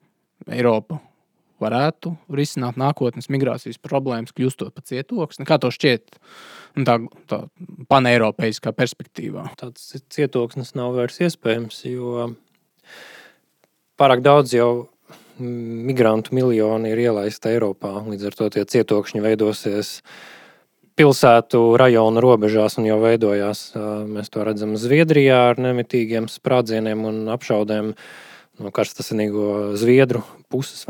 [0.49, 1.01] Eiropa
[1.61, 5.47] varētu risināt nākotnes migrācijas problēmas, kļūstot par cietoksni?
[5.49, 6.17] Kā to šķiet
[6.77, 6.99] nu, tā,
[7.29, 7.43] tā
[7.93, 9.51] paneiropeiskā perspektīvā?
[9.61, 12.31] Tāds cietoksnis nav vairs iespējams, jo
[14.01, 14.71] pārāk daudz jau
[15.37, 17.93] migrantu miljoni ir ielaisti Eiropā.
[18.09, 19.99] Līdz ar to tie cietokšņi veidosies
[20.97, 23.67] pilsētu rajonu robežās un jau veidojās.
[24.09, 27.93] Mēs to redzam Zviedrijā ar nemitīgiem sprādzieniem un apšaudēm
[28.57, 30.87] no karstasinīgo Zviedru puses.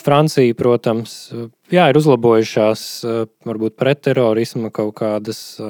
[0.00, 1.12] Francija, protams,
[1.68, 2.82] jā, ir uzlabojušās
[3.44, 5.60] varbūt pretterorisma kaut kādas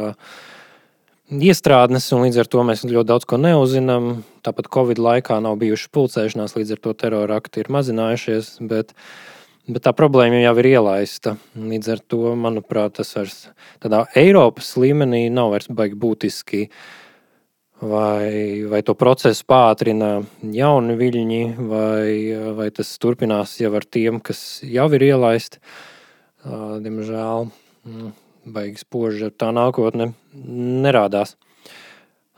[1.32, 4.22] iestrādnes, un līdz ar to mēs ļoti daudz ko neuzinām.
[4.46, 8.58] Tāpat Covid laikā nav bijušas pulcēšanās, līdz ar to terora akti ir mazinājušies.
[8.70, 8.92] Bet,
[9.68, 11.36] bet tā problēma jau ir ielaista.
[11.58, 13.38] Līdz ar to, manuprāt, tas vairs
[13.82, 16.82] tādā Eiropas līmenī nav vairs baigi būtiski uh,
[17.82, 20.22] vai, vai to procesu pātrina
[20.54, 22.10] jauni viļņi, vai,
[22.56, 25.58] vai tas turpinās jau ar tiem, kas jau ir ielaisti.
[26.46, 27.48] Diemžēl,
[27.90, 28.12] nu,
[28.46, 31.36] baigas poža tā nākotne nerādās.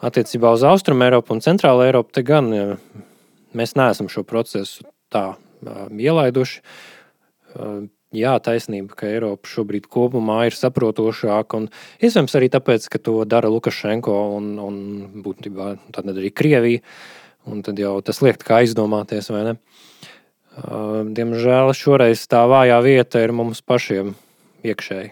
[0.05, 2.51] attiecībā uz Austrumu Eiropu un Centrālu Eiropu, te gan
[3.57, 6.61] mēs neesam šo procesu tā ielaiduši.
[8.15, 11.65] Jā, taisnība, ka Eiropa šobrīd kopumā ir saprotošāka.
[11.99, 14.77] Iespējams, arī tāpēc, ka to dara Lukašenko un, un
[15.25, 16.85] būtībā arī Krievija.
[17.67, 19.57] Tad jau tas liek kā aizdomāties, vai ne?
[21.19, 24.15] Diemžēl šoreiz tā vājā vieta ir mums pašiem
[24.65, 25.11] iekšēji.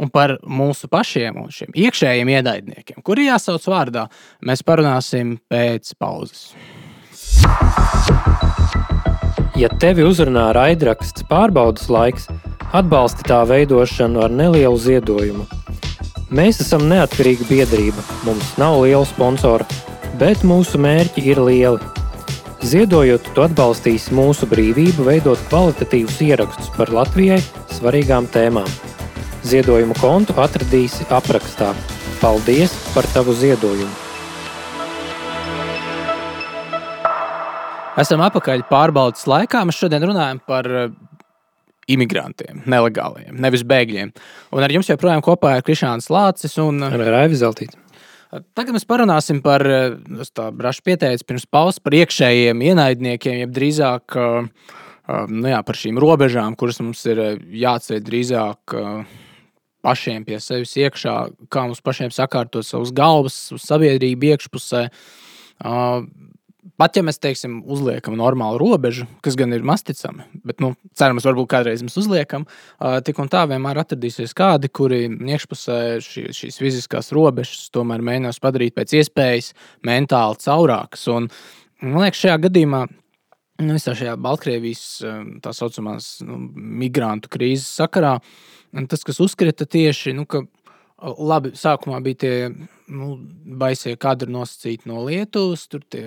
[0.00, 4.06] Un par mūsu pašiem un šiem iekšējiem ienaidniekiem, kuri jāsauc vārdā,
[4.46, 6.54] mēs parunāsim pēc pauzes.
[9.60, 12.30] Ja tevi uzrunā raidraksts pārbaudas laiks,
[12.72, 15.44] atbalsti tā veidošanu ar nelielu ziedojumu.
[16.32, 19.68] Mēs esam neatkarīga biedrība, mums nav liela sponsora,
[20.16, 21.92] bet mūsu mērķi ir lieli.
[22.64, 27.42] Ziedojot, tu atbalstīsi mūsu brīvību, veidot kvalitatīvus ierakstus par Latvijai
[27.76, 28.68] svarīgām tēmām.
[29.44, 31.74] Ziedojumu kontu atradīsi aprakstā.
[32.24, 34.09] Paldies par tavu ziedojumu!
[37.98, 39.64] Esam apakaļ pārbaudas laikā.
[39.66, 40.90] Mēs šodien runājam par eh,
[41.90, 44.12] imigrantiem, nelegāliem, nevis bēgļiem.
[44.54, 47.78] Un ar jums joprojām kopā ir Krišāns Lācis un Raivis Zeltīts.
[48.30, 49.96] Tagad mēs parunāsim par, eh,
[50.30, 54.20] tā braši pieteicis pirms pauzes, par iekšējiem ienaidniekiem, jeb drīzāk
[55.10, 57.18] nu jā, par šīm robežām, kuras mums ir
[57.50, 58.76] jāceļ drīzāk
[59.82, 61.14] pašiem pie sevis iekšā,
[61.50, 64.84] kā mums pašiem sakārtot savus galvas, sabiedrību iekšpusē.
[66.80, 71.50] Pat ja mēs teiksim, uzliekam normālu robežu, kas gan ir masticami, bet nu, cerams, varbūt
[71.52, 72.46] kādreiz mēs uzliekam,
[73.04, 78.78] tik un tā vienmēr atradīsies kādi, kuri iekšpusē šī, šīs fiziskās robežas tomēr mēģinās padarīt
[78.78, 79.52] pēc iespējas
[79.84, 81.04] mentāli caurākas.
[81.12, 81.28] Un,
[81.84, 84.86] man liekas, šajā gadījumā nu, visā šajā Baltkrievijas
[85.44, 88.16] tā saucamās nu, migrantu krīzes sakarā,
[88.88, 90.24] tas, kas uzkrita tieši, nu,
[91.00, 92.34] labi, sākumā bija tie
[92.90, 93.14] nu,
[93.60, 96.04] baisie kadri nosacīti no Lietuvas, tur tie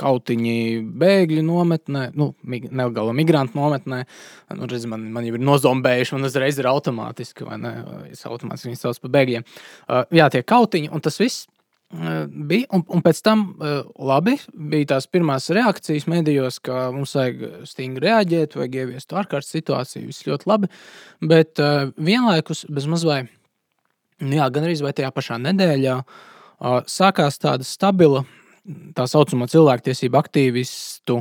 [0.00, 0.58] kautiņi
[1.00, 4.04] bēgļu nometnē, nu, nelegāla migrantu nometnē.
[4.54, 7.74] Nu, redz, man, man jau ir nozombējuši, un uzreiz ir automātiski, vai ne?
[8.12, 9.48] Es automātiski viņus sauc par bēgļiem.
[9.88, 11.48] Uh, jā, tie kautiņi, un tas viss
[11.94, 12.66] bija.
[12.74, 13.44] Un, un pēc tam
[13.98, 14.36] labi,
[14.72, 20.08] bija tās pirmās reakcijas medijos, ka mums vajag stingri reaģēt, vajag ieviest ārkārtas situāciju.
[20.10, 20.70] Viss ļoti labi.
[21.22, 21.60] Bet
[21.96, 23.28] vienlaikus bez nu
[24.32, 25.98] jā, gan arī tajā pašā nedēļā
[26.88, 28.24] sākās tāda stabila,
[28.96, 31.20] tā saucamā cilvēktiesību aktīvistu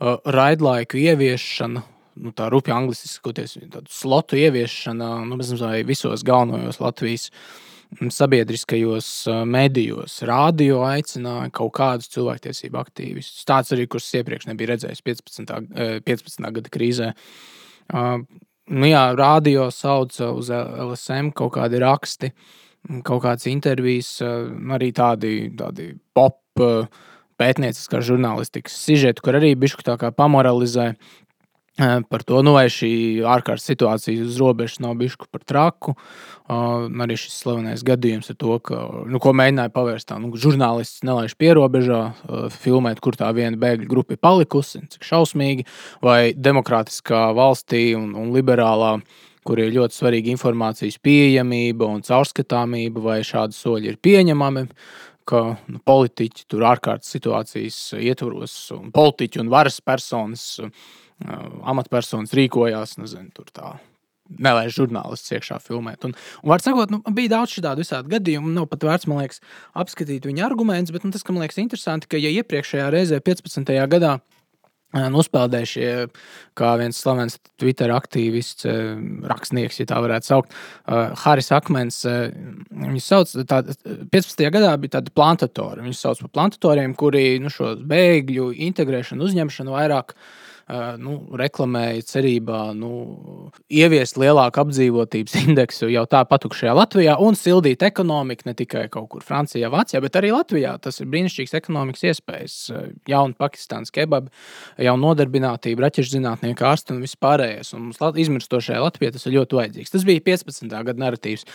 [0.00, 1.86] raidlaiku ieviešana.
[2.20, 5.38] Nu, tā rupja angliski skoties, tādu slotu ieviešana nu,
[5.86, 7.70] visos galvenajos Latvijas uh,
[8.10, 9.08] sabiedriskajos
[9.46, 13.46] medijos, radio aicināja kaut kādus cilvēktiesību aktīvistus.
[13.48, 15.50] Tāds arī, kurus iepriekš nebija redzējis 15.
[16.06, 16.52] 15.
[16.58, 17.10] gada krīzē.
[18.70, 22.30] Nu jā, radio sauca uz LSM kaut kādi raksti,
[23.02, 26.38] kaut kādas intervijas, arī tādi, tādi pop
[27.40, 30.92] pētnieciskā žurnālistikas sižeti, kur arī bišku tā kā pamoralizē
[32.10, 32.90] par to, nu, vai šī
[33.24, 35.94] ārkārtas situācija uz robežas nav bijusi par traku.
[36.50, 41.04] Uh, arī šis slavenais gadījums ar to, ka, nu, ko mēģināja pavērst tā, nu, žurnālists
[41.06, 45.68] nelaiž pierobežā, uh, filmēt, kur tā viena bēgļu grupa ir palikusi, cik šausmīgi,
[46.02, 48.96] vai demokrātiskā valstī un, un liberālā,
[49.46, 54.66] kur ir ļoti svarīga informācijas pieejamība un caurskatāmība, vai šādi soļi ir pieņemami.
[55.30, 60.56] Ka nu, politiķi tur ārkārtas situācijas ietvaros, un politiķi un varas personas
[61.20, 63.76] amatpersonas rīkojās, nezinu, tur tā.
[64.30, 66.04] Nelaiž žurnālists iekšā filmēt.
[66.06, 68.52] Un, un var sakot, nu, bija daudz šādu visādi gadījumu.
[68.54, 69.40] Nav pat vērts, man liekas,
[69.74, 73.74] apskatīt viņa argumentus, bet nu, tas, kas man liekas interesanti, ka ja iepriekšējā reizē, 15.
[73.90, 74.20] gadā,
[74.90, 75.90] Nospēlēja šie,
[76.58, 78.66] kā viens slavens Twitter aktīvists,
[79.30, 80.56] rakstnieks, ja tā varētu saukt,
[81.22, 82.00] Haris Akmens.
[82.02, 84.42] Viņu sauc, tā, 15.
[84.50, 85.84] gadā bija tādi plantatori.
[85.86, 90.49] Viņus sauc par plantatoriem, kuri nu, šo bēgļu integrēšanu, uzņemšanu vairāk uh,
[91.00, 92.90] nu, reklamēja cerībā nu,
[93.72, 99.24] ieviest lielāku apdzīvotības indeksu jau tā patukšajā Latvijā un sildīt ekonomiku ne tikai kaut kur
[99.26, 100.76] Francijā, Vācijā, bet arī Latvijā.
[100.82, 102.56] Tas ir brīnišķīgs ekonomikas iespējas.
[103.10, 104.32] Jauna Pakistānas kebabi,
[104.80, 107.74] jauna nodarbinātība, raķešu zinātnieki, ārsti un viss pārējais.
[107.76, 109.94] Un mums izmirstošajā Latvijā tas ir ļoti vajadzīgs.
[109.94, 110.70] Tas bija 15.
[110.70, 111.46] gada narratīvs.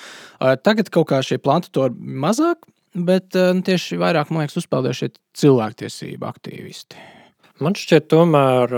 [0.66, 6.34] Tagad kaut kā šie plantatori mazāk, bet nu, tieši vairāk, man liekas, uzpeldējuši šie cilvēktiesību
[6.34, 7.15] aktīvisti.
[7.64, 8.74] Man šķiet, tomēr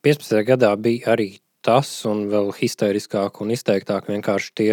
[0.00, 0.30] 15.
[0.32, 1.26] Um, gadā bija arī
[1.60, 4.68] tas, un vēl histēriskāk un izteiktāk vienkārši tie,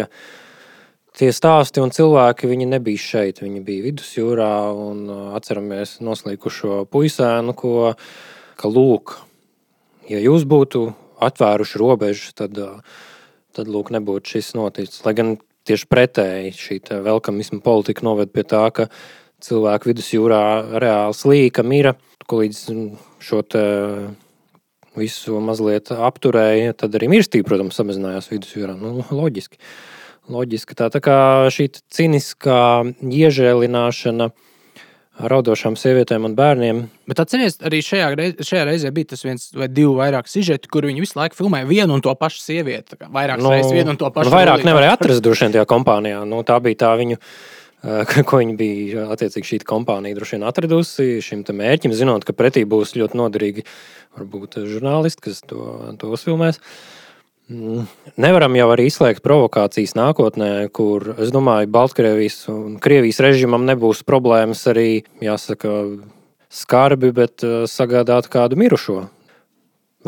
[1.20, 2.48] tie stāsti un cilvēki.
[2.48, 7.92] Viņi nebija šeit, viņi bija vidusjūrā un uh, atceramies noslīkušo puisēnu, ko,
[8.56, 9.18] ka lūk,
[10.08, 10.88] ja jūs būtu
[11.28, 12.80] atvēruši robežas, tad, uh,
[13.52, 15.04] tad lūk, nebūtu šis noticis.
[15.04, 15.36] Lai gan
[15.68, 18.88] tieši pretēji šī velkamisma politika noved pie tā, ka
[19.44, 20.44] cilvēku vidusjūrā
[20.80, 22.64] reāli slīka, mira, ko līdz
[23.24, 23.42] šo
[24.98, 28.74] visu mazliet apturēja, tad arī mirstība, protams, samazinājās vidusjūrā.
[28.78, 29.60] Nu, loģiski.
[30.32, 30.76] loģiski.
[30.78, 31.18] Tā, tā kā
[31.54, 32.60] šī ciniskā
[32.98, 34.30] iežēlināšana
[35.18, 36.82] raudošām sievietēm un bērniem.
[37.10, 40.86] Bet atcerieties, arī šajā, reiz, šajā reizē bija tas viens vai divi vairāk sižeti, kur
[40.86, 42.98] viņi visu laiku filmēja vienu un to pašu sievieti.
[43.02, 44.30] Vairāk nu, reizes vienu un to pašu.
[44.30, 46.22] Nu, vairāk nevarēja atrast droši vien tajā kompānijā.
[46.28, 47.18] Nu, tā bija tā viņu.
[48.28, 52.96] Ko viņi bija attiecīgi šī kompānija droši vien atradusi šim mērķim, zinot, ka pretī būs
[52.98, 53.66] ļoti noderīgi
[54.18, 56.58] varbūt žurnālisti, kas to, to uzfilmēs.
[57.48, 57.86] Mm.
[58.20, 64.66] Nevaram jau arī izslēgt provokācijas nākotnē, kur, es domāju, Baltkrievijas un Krievijas režimam nebūs problēmas
[64.68, 65.78] arī, jāsaka,
[66.52, 69.06] skarbi, bet uh, sagādāt kādu mirušo.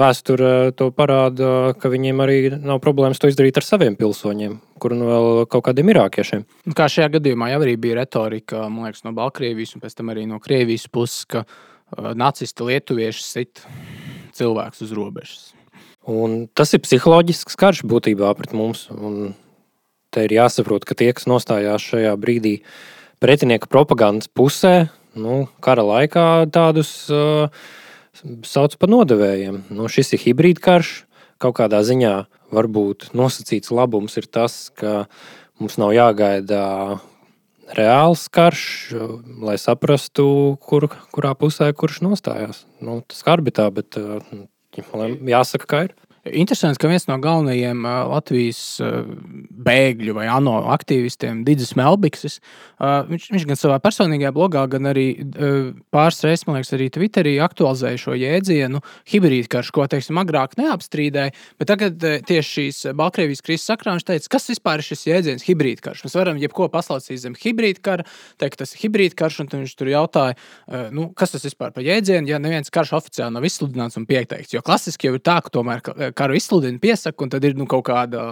[0.01, 4.95] Vēsture uh, to parāda, ka viņiem arī nav problēmas to izdarīt ar saviem pilsoņiem, kur
[4.97, 6.47] nu vēl kaut kādiem irākiešiem.
[6.77, 10.41] Kā šajā gadījumā jau arī bija retorika liekas, no Baltkrievijas un pēc tam arī no
[10.43, 13.65] Krievijas puses, ka uh, nacisti lietuvieši sit
[14.37, 15.43] cilvēkus uz robežas.
[16.09, 18.87] Un tas ir psiholoģisks karš būtībā pret mums.
[18.95, 19.35] Un
[20.11, 22.61] te ir jāsaprot, ka tie, kas nostājās šajā brīdī
[23.21, 27.53] pretinieka propagandas pusē, nu, kara laikā tādus uh,
[28.47, 29.63] sauc par nodevējiem.
[29.75, 31.05] Nu, šis ir hibrīd karš.
[31.41, 32.15] Kaut kādā ziņā
[32.53, 35.07] varbūt nosacīts labums ir tas, ka
[35.61, 36.61] mums nav jāgaida
[37.77, 38.65] reāls karš,
[39.41, 40.27] lai saprastu,
[40.61, 42.65] kur, kurā pusē kurš nostājās.
[42.83, 44.21] Nu, tas skarbi tā, bet uh,
[44.77, 45.95] jāsaka, kā ir.
[46.21, 48.77] Interesanti, ka viens no galvenajiem Latvijas
[49.65, 52.43] bēgļu vai ANO aktīvistiem, Digis Melbiksis,
[52.77, 55.07] viņš, viņš gan savā personīgajā blogā, gan arī
[55.89, 61.71] pāris reizes, man liekas, arī Twitterī aktualizēja šo jēdzienu hibrīdkarš, ko, teiksim, agrāk neapstrīdēja, bet
[61.73, 61.97] tagad
[62.29, 66.05] tieši šīs Baltkrievijas krīzes sakrā viņš teica, kas vispār ir šis jēdziens hibrīdkarš.
[66.05, 68.05] Mēs varam jebko paslaucīt zem hibrīdkara,
[68.37, 70.37] teikt, tas ir hibrīdkarš, un viņš tur jautāja,
[70.93, 74.53] nu, kas tas vispār par jēdzienu, ja neviens karš oficiāli nav izsludināts un pieteikts.
[74.53, 75.81] Jo klasiski jau ir tā, ka tomēr
[76.17, 78.25] karu izsludina, piesaka, un tad ir nu, kaut kāda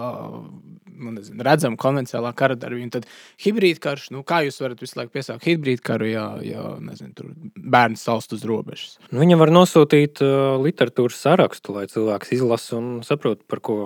[0.98, 2.98] nu, nezinu, redzama konvencionālā kara darbība.
[2.98, 3.06] Tad
[3.44, 7.30] hibrīd karš, nu, kā jūs varat visu laiku piesaukt hibrīd karu, ja, ja nezinu, tur
[7.56, 8.96] bērns salst uz robežas?
[9.10, 13.78] Nu, Viņam var nosūtīt uh, literatūras sarakstu, lai cilvēks izlasa un saprot, par ko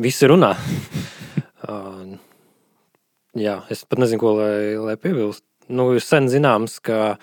[0.00, 0.54] visi runā.
[1.68, 2.16] uh,
[3.38, 5.44] jā, es pat nezinu, ko lai, lai piebilst.
[5.68, 7.18] Nu, ir sen zināms, ka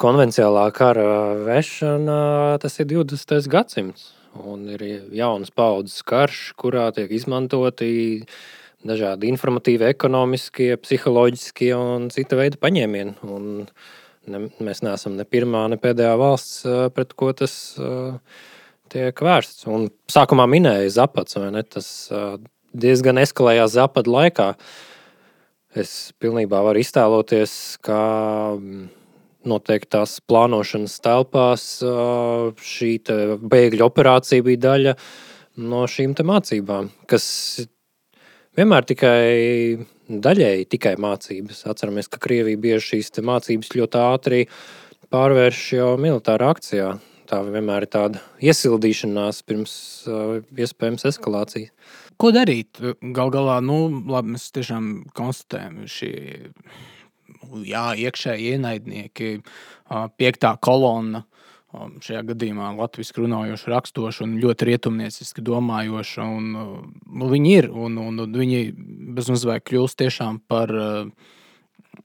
[0.00, 1.08] konvencionālā kara
[1.44, 3.50] vešana tas ir 20.
[3.52, 4.14] gadsimts.
[4.42, 4.82] Un ir
[5.14, 8.24] jaunas paudzes karš, kurā tiek izmantoti
[8.84, 13.14] dažādi informatīvi, ekonomiskie, psiholoģiskie un cita veida paņēmieni.
[13.30, 13.68] Un
[14.26, 16.64] ne, mēs neesam ne pirmā, ne pēdējā valsts,
[16.96, 17.54] pret ko tas
[18.92, 19.68] tiek vērsts.
[19.70, 21.62] Un sākumā minēja Zapats, vai ne?
[21.62, 21.88] Tas
[22.74, 24.52] diezgan eskalējās Zapad laikā.
[25.78, 27.54] Es pilnībā varu iztēloties,
[27.86, 28.02] kā.
[28.58, 28.90] Um,
[29.48, 31.66] noteiktās plānošanas telpās
[32.74, 32.92] šī
[33.42, 34.96] bēgļu operācija bija daļa
[35.64, 37.26] no šīm mācībām, kas
[38.58, 41.64] vienmēr tikai daļēji tikai mācības.
[41.70, 44.40] Atceramies, ka Krievija bieži šīs mācības ļoti ātri
[45.14, 46.94] pārvērš jau militārā akcijā.
[47.24, 49.74] Tā vienmēr ir tāda iesildīšanās pirms
[50.60, 51.72] iespējams eskalācijas.
[52.20, 52.78] Ko darīt?
[53.00, 53.78] Galu galā, nu,
[54.12, 56.10] labi, mēs tiešām konstatējam šī
[57.64, 59.30] jā, iekšēji ienaidnieki,
[60.18, 61.24] piektā kolonna.
[61.74, 66.26] Šajā gadījumā Latvijas runājoša, raksturoša un ļoti rietumnieciski domājoša.
[66.36, 68.68] Un, nu, viņi ir un, un, un viņi
[69.16, 70.74] bezmazliet kļūst tiešām par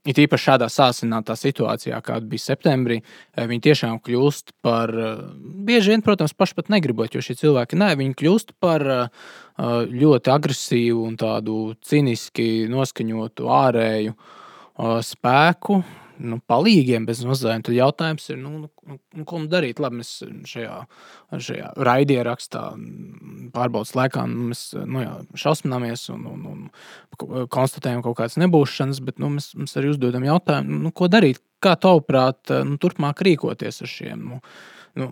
[0.08, 3.00] It īpaši šādā sāsinātā situācijā, kāda bija septembrī,
[3.36, 4.94] viņi tiešām kļūst par,
[5.68, 8.86] bieži vien, protams, paši pat negribot, jo šie cilvēki, nē, viņi kļūst par
[9.60, 14.38] ļoti agresīvu un tādu ciniski noskaņotu ārēju uh,
[15.06, 15.82] spēku,
[16.20, 17.64] nu, palīgiem bez mazliet.
[17.68, 19.80] Tad jautājums ir, nu, nu, nu, ko darīt?
[19.84, 20.12] Labi, mēs
[20.50, 20.78] šajā,
[21.36, 22.64] šajā raidierakstā
[23.56, 25.14] pārbaudas laikā nu, mēs nu, jā,
[25.44, 30.84] šausmināmies un, un, un konstatējam kaut kādas nebūšanas, bet nu, mēs, mēs arī uzdodam jautājumu,
[30.88, 31.42] nu, ko darīt?
[31.60, 34.28] Kā tavuprāt, nu, turpmāk rīkoties ar šiem?
[34.32, 34.38] Nu,
[34.98, 35.10] Nu,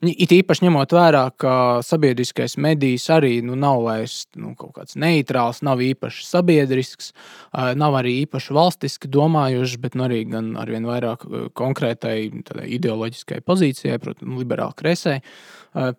[0.00, 1.52] it īpaši ņemot vērā, ka
[1.84, 7.12] sabiedriskais medijs arī nu, nav vairs nu, kaut kāds neitrāls, nav īpaši sabiedrisks,
[7.52, 11.26] nav arī īpaši valstiski domājošs, bet nu, arī gan ar vien vairāk
[11.58, 12.16] konkrētai
[12.78, 15.18] ideoloģiskai pozīcijai, protams, liberāli kreisai.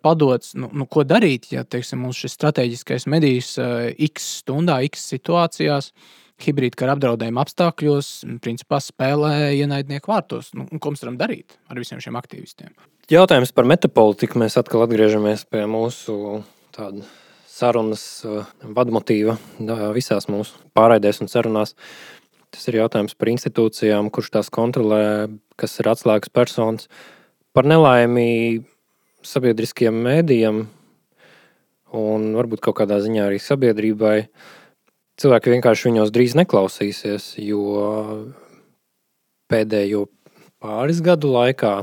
[0.04, 5.92] Padots, nu, nu, ko darīt, ja teiksim, mums šis strateģiskais medijs x stundā, x situācijās
[5.94, 6.20] hibrīda
[6.78, 8.08] kara apdraudējuma apstākļos,
[8.42, 10.52] principā spēlē ienaidnieku vārtos.
[10.56, 12.72] Nu, ko mēs varam darīt ar visiem šiem aktīvistiem?
[13.12, 14.40] Jautājums par metapolitiku.
[14.40, 16.40] Mēs atkal atgriežamies pie mūsu
[17.52, 19.36] sarunas uh, vadmotīva
[19.94, 21.76] visās mūsu pārraidēs un sarunās.
[22.52, 26.88] Tas ir jautājums par institūcijām, kurš tās kontrolē, kas ir atslēgas personas.
[27.56, 28.62] Par nelaimi
[29.24, 30.64] sabiedriskiem mēdījiem
[31.96, 34.16] un varbūt kaut kādā ziņā arī sabiedrībai.
[35.20, 37.64] Cilvēki vienkārši viņos drīz neklausīsies, jo
[39.52, 40.06] pēdējo
[40.62, 41.82] pāris gadu laikā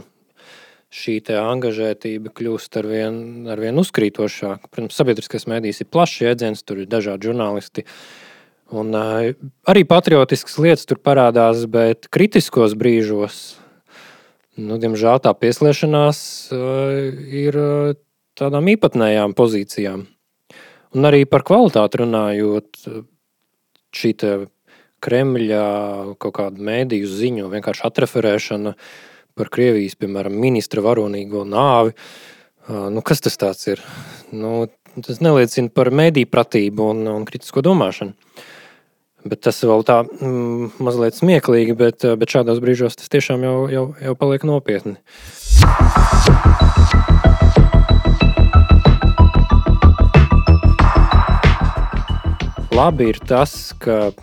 [0.89, 3.19] šī angažētība kļūst ar vien,
[3.53, 4.71] ar vien uzkrītošāka.
[4.71, 7.85] Protams, sabiedriskais mēdījis ir plašs jēdziens, tur ir dažādi žurnālisti,
[8.69, 9.31] Un, uh,
[9.65, 13.57] arī patriotiskas lietas tur parādās, bet kritiskos brīžos,
[14.61, 16.19] nu, diemžēl, tā pieslēgšanās
[16.53, 16.99] uh,
[17.33, 17.95] ir uh,
[18.37, 20.05] tādām īpatnējām pozīcijām.
[20.93, 22.83] Un arī par kvalitāti runājot,
[23.95, 24.15] šī
[24.99, 25.61] Kremļa
[26.19, 28.73] kaut kāda mēdīju ziņu, vienkārši atreferēšana
[29.39, 31.93] par Krievijas, piemēram, ministra varonīgo nāvi.
[32.67, 33.39] Nu, kas tas
[33.71, 33.79] ir?
[34.35, 34.67] Nu,
[35.05, 38.13] tas neliecina par mēdīju pratību un, un kritisko domāšanu.
[39.27, 43.85] Bet tas vēl tā mm, mazliet smieklīgi, bet, bet šādos brīžos tas tiešām jau, jau,
[43.99, 44.95] jau paliek nopietni.
[52.79, 54.13] Labi ir tas, ka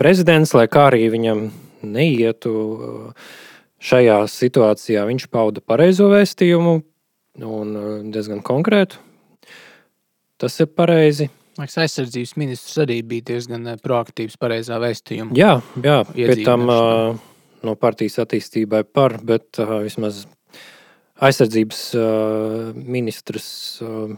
[0.00, 1.42] prezidents, lai kā arī viņam
[1.86, 3.26] neietu eh,
[3.78, 6.72] šajā situācijā, viņš pauda pareizo vēstījumu
[7.46, 8.98] un eh, diezgan konkrētu.
[10.34, 11.28] Tas ir pareizi.
[11.60, 15.36] Liekas, aizsardzības ministrs arī bija diezgan eh, proaktīvs, pareizā vēstījumā.
[15.38, 15.52] Jā,
[15.84, 17.20] jā pēc tam uh,
[17.62, 20.24] no partijas attīstībai par, bet uh, vismaz
[21.22, 23.46] aizsardzības uh, ministrs
[23.86, 24.10] uh,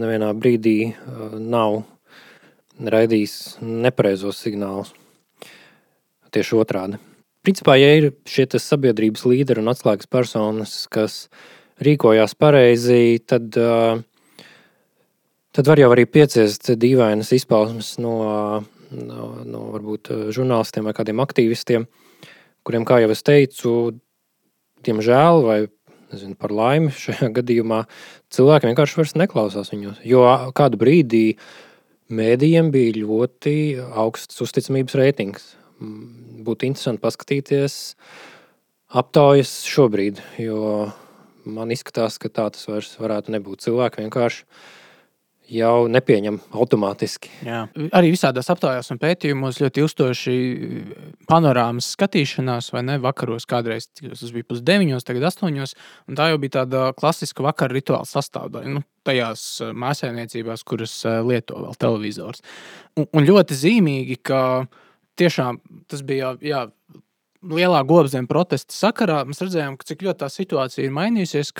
[0.00, 1.82] nevienā brīdī uh, nav
[2.80, 4.92] raidījis nepareizos signālus.
[6.34, 6.98] Tieši otrādi.
[7.46, 11.28] Principā, ja ir šie sabiedrības līderi un atslēgas personas, kas
[11.80, 14.02] rīkojās pareizi, tad uh,
[15.56, 18.16] tad var jau arī pieciest dīvainas izpausmes no,
[18.92, 21.86] no, no varbūt žurnālistiem vai kādiem aktīvistiem,
[22.66, 23.72] kuriem, kā jau es teicu,
[24.84, 25.58] diemžēl vai
[26.12, 27.84] nezinu, par laimi šajā gadījumā
[28.36, 30.02] cilvēki vienkārši neklausās viņos.
[30.04, 31.24] Jo kādu brīdi
[32.12, 33.56] mēdījiem bija ļoti
[33.98, 35.48] augsts uzticamības reitings.
[36.46, 37.96] Būtu interesanti paskatīties
[38.96, 40.88] aptaujas šobrīd, jo
[41.46, 43.64] man izskatās, ka tā tas vairs varētu nebūt.
[43.66, 44.44] Cilvēki vienkārši
[45.52, 47.30] jau nepieņem automātiski.
[47.46, 47.62] Jā.
[47.94, 50.34] Arī visādās aptaujās un pētījumos ļoti ilgstoši
[51.30, 52.98] panorāmas skatīšanās, vai ne?
[53.02, 55.76] Vakaros kādreiz tas bija pusdeviņos, tagad astoņos.
[56.18, 58.74] Tā jau bija tāda klasiska vakara rituāla sastāvdaļa.
[58.76, 62.42] Nu, tajās eh, mājsaimniecībās, kuras eh, lieto vēl televizors.
[62.98, 64.40] Un, un ļoti zīmīgi, ka
[65.20, 66.66] tiešām tas bija jā,
[67.46, 69.22] lielā gobzem protesta sakarā.
[69.28, 71.54] Mēs redzējām, cik ļoti tā situācija ir mainījusies.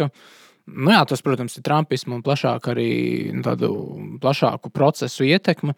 [0.66, 2.90] Nu, jā, tas, protams, ir Trumpismu un plašāk arī
[3.36, 3.70] nu, tādu
[4.22, 5.76] plašāku procesu ietekme.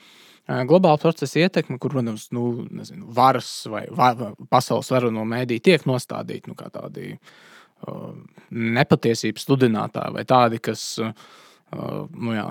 [0.48, 4.14] Globāla procesa ietekme, kur, protams, nu, nezinu, varas vai va,
[4.48, 8.14] pasaules varano mēdī tiek nostādīti nu, kā tādi uh,
[8.48, 12.48] nepatiesības sludinātāji vai tādi, kas, uh, nu, jā,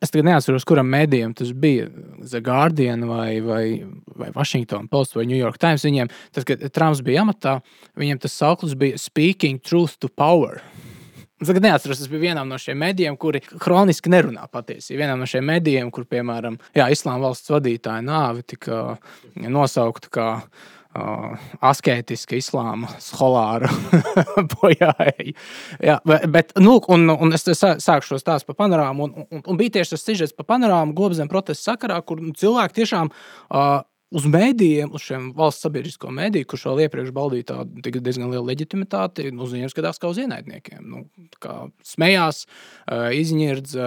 [0.00, 1.88] Es tagad neatceros, kuram mēdījam tas bija.
[2.22, 3.64] The Guardian vai, vai,
[4.18, 5.82] vai Washington Post vai New York Times.
[5.86, 7.56] Viņiem, tad, kad Trumps bija amatā,
[7.98, 10.62] viņiem tas sauklis bija Speaking Truth to Power.
[11.42, 15.00] Es tagad neatceros, tas bija vienam no šiem medijiem, kuri kroniski nerunā patiesību.
[15.00, 18.94] Vienam no šiem medijiem, kur, piemēram, jā, Islāma valsts vadītāja nāve tika
[19.34, 23.70] nosaukta kā uh, asketiska islāma skolāra
[24.54, 25.34] bojāēji.
[25.82, 25.98] Jā,
[26.30, 29.96] bet, nu, un, un es sāku šo stāstu par panorāmu, un, un, un bija tieši
[29.96, 33.80] tas sižets par panorāmu globzem protesta sakarā, kur nu, cilvēki tiešām uh,
[34.12, 39.30] uz mēdījiem, uz šiem valsts sabiedrisko mēdīju, kurš vēl iepriekš baudīja tādu diezgan lielu leģitimitāti,
[39.32, 40.82] uz viņiem skatās kā uz ienaidniekiem.
[40.84, 41.06] Nu,
[41.42, 42.44] kā smējās,
[43.22, 43.78] izņirdz.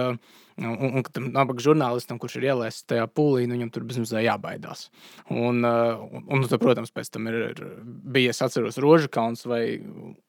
[0.56, 4.86] Un, un, tam nabaga žurnālistam, kurš ir ielaists tajā pūlī, nu, viņam tur bezmazliet jābaidās.
[5.28, 9.60] Un, un, un tad, protams, pēc tam ir, ir bija, es atceros, Roža kauns vai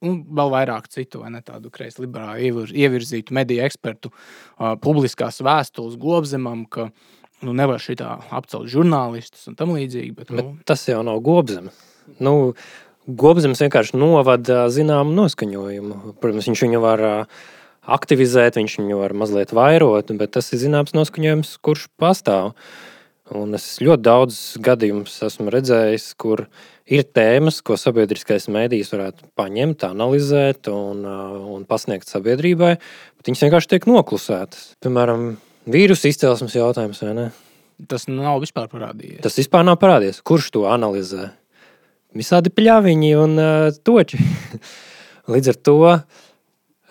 [0.03, 6.67] vēl vairāk citu, vai ne tādu kreisi liberālu ievirzītu mediju ekspertu uh, publiskās vēstules globzemam,
[6.67, 10.13] ka uh, nu, nevar šitā apcelt žurnālistus un tam līdzīgi.
[10.17, 10.41] Bet, nu...
[10.41, 11.85] bet tas jau nav gobzems.
[12.23, 12.53] Nu,
[13.07, 16.17] gobzems vienkārši novada zināmu noskaņojumu.
[16.21, 17.05] Protams, viņš viņu var
[17.87, 22.53] aktivizēt, viņš viņu var mazliet vairot, bet tas ir zināms noskaņojums, kurš pastāv.
[23.35, 26.45] Un es ļoti daudz gadījumus esmu redzējis, kur
[26.87, 31.03] ir tēmas, ko sabiedriskais mēdījis varētu paņemt, analizēt un,
[31.57, 34.69] un pasniegt sabiedrībai, bet viņas vienkārši tiek noklusētas.
[34.83, 35.33] Piemēram,
[35.67, 37.25] Vīrusu izcelsmes jautājums, vai ne?
[37.91, 39.21] Tas nav vispār parādījies.
[39.25, 40.23] Tas vispār nav parādījies.
[40.25, 41.31] Kurš to analizē?
[42.17, 44.17] Visādi pļāviņi un uh, toči.
[45.33, 45.79] Līdz ar to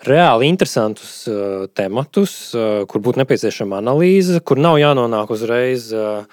[0.07, 6.23] reāli interesantus uh, tematus, uh, kur būtu nepieciešama analīze, kur nav jānonāk uzreiz uh,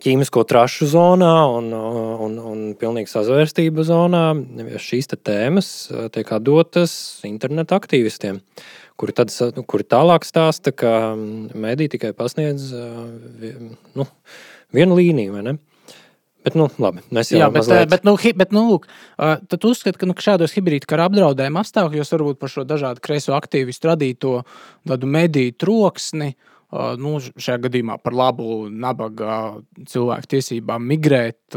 [0.00, 4.22] ķīmisko trašu zonā un, un, un pilnīgi sazvērstības zonā,
[4.80, 5.68] šīs tēmas
[6.14, 6.94] tiek dotas
[7.28, 8.38] internetu aktīvistiem,
[9.00, 9.32] kuri, tad,
[9.70, 12.70] kuri tālāk stāsta, ka mediji tikai pasniedz
[13.96, 14.06] nu,
[14.76, 15.56] vienu līniju.
[16.40, 17.88] Bet, nu, labi, mēs jau tādā mazliet...
[17.92, 18.86] bet, nu, hi, bet, nu, lūk,
[19.20, 23.90] tad uzskat, ka nu, šādos hibrīda kara apdraudējuma apstākļos varbūt par šo dažādu kreiso aktīvistu
[23.90, 24.38] radīto
[24.88, 29.36] tādu mediju troksni uh, nu, šajā gadījumā par labu nabaga
[29.90, 31.56] cilvēku tiesībām migrēt,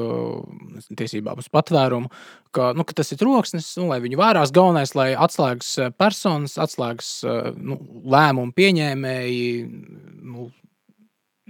[0.97, 2.09] tiesībām uz patvērumu,
[2.55, 4.53] ka, nu, ka tas ir troksnis, nu, lai viņi vērās.
[4.55, 7.11] Galvenais, lai atslēgas personas, atslēgas
[7.57, 7.77] nu,
[8.13, 10.49] lēmumu pieņēmēji nu,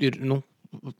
[0.01, 0.19] ir.
[0.23, 0.43] Nu,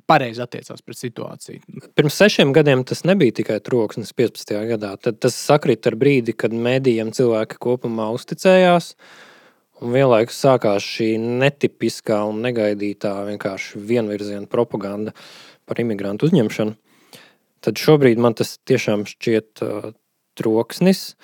[0.05, 1.87] pareizi attiecās pret situāciju.
[1.97, 4.53] Pirms sešiem gadiem tas nebija tikai troksnis, 15.
[4.69, 4.91] gadā.
[5.01, 8.91] Tad tas sakrit ar brīdi, kad mēdījiem cilvēki kopumā uzticējās.
[8.93, 9.31] Uh,
[9.83, 15.11] Un vienlaikus sākās šī netipiskā un negaidītā vienkārši vienvirziena propaganda
[15.67, 16.77] par imigrantu uzņemšanu.
[17.63, 19.89] Tad šobrīd man tas tiešām šķiet uh,
[20.39, 21.17] troksnis.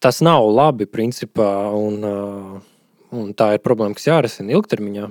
[0.00, 5.10] Tas nav labi, principā, un, uh, un tā ir problēma, kas jārisina ilgtermiņā.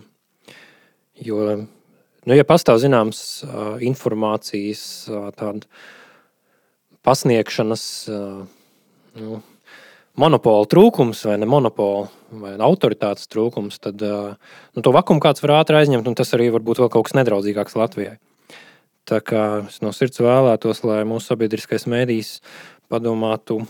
[1.28, 5.62] Jo, nu, ja pastāv zināms uh, informācijas uh,
[7.06, 8.42] pasniegšanas uh,
[9.22, 9.42] nu,
[10.20, 12.08] monopola trūkums vai ne monopola
[12.42, 16.66] vai autoritātes trūkums, tad nu, to vakumu kāds var ātri aizņemt, un tas arī var
[16.66, 18.18] būt vēl kaut kas nedraudzīgāks Latvijai.
[19.08, 22.34] Tā kā es no sirds vēlētos, lai mūsu sabiedriskais mēdījis
[22.92, 23.62] padomātu,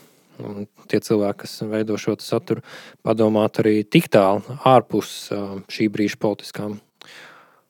[0.42, 2.64] un tie cilvēki, kas veido šo saturu,
[3.06, 5.30] padomātu arī tik tālu ārpus
[5.70, 6.80] šī brīža politiskām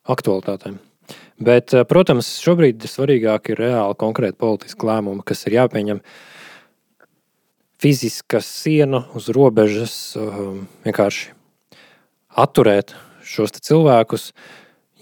[0.08, 0.80] aktualitātēm.
[1.44, 6.16] Bet, protams, šobrīd svarīgāk ir reāli konkrēti politiski lēmumi, kas ir jāpieņem uh,
[7.82, 11.34] fiziska siena uz robežas um, vienkārši
[12.38, 14.32] atturēt šos cilvēkus,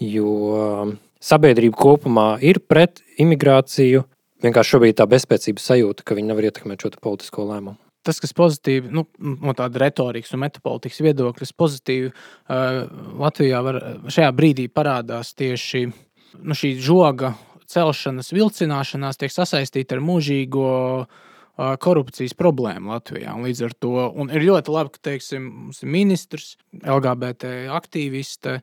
[0.02, 4.04] jo um, sabiedrība kopumā ir pret imigrāciju.
[4.44, 7.78] Vienkārši šobrīd tā bezspēcības sajūta, ka viņi nevar ietekmēt šo politisko lēmumu.
[8.06, 12.84] Tas, kas pozitīvi nu, no tāda retorikas un metapolitikas viedokļa, pozitīvi uh,
[13.18, 13.80] Latvijā var,
[14.12, 17.32] šajā brīdī parādās tieši nu, šī žoga
[17.66, 20.68] celšanas, vilcināšanās, tiek sasaistīta ar mūžīgo
[21.00, 21.24] uh,
[21.56, 23.32] korupcijas problēma Latvijā.
[23.36, 23.92] Un līdz ar to
[24.26, 26.50] ir ļoti labi, ka teiksim, mums ir ministrs,
[26.82, 28.58] LGBT aktīviste,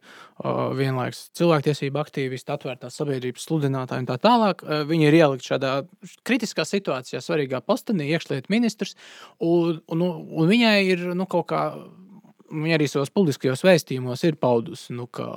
[0.77, 4.61] vienlaikus cilvēktiesība aktīviste, atvērtās sabiedrības sludinātāji un tā tālāk.
[4.89, 5.73] Viņi ir ielikt šādā
[6.27, 8.93] kritiskā situācijā, svarīgā postenī, iekšlietu ministrs,
[9.41, 11.65] un, un, un viņai ir nu, kaut kā
[12.53, 15.27] viņa arī savos publiskajos vēstījumos ir paudusi, nu, ka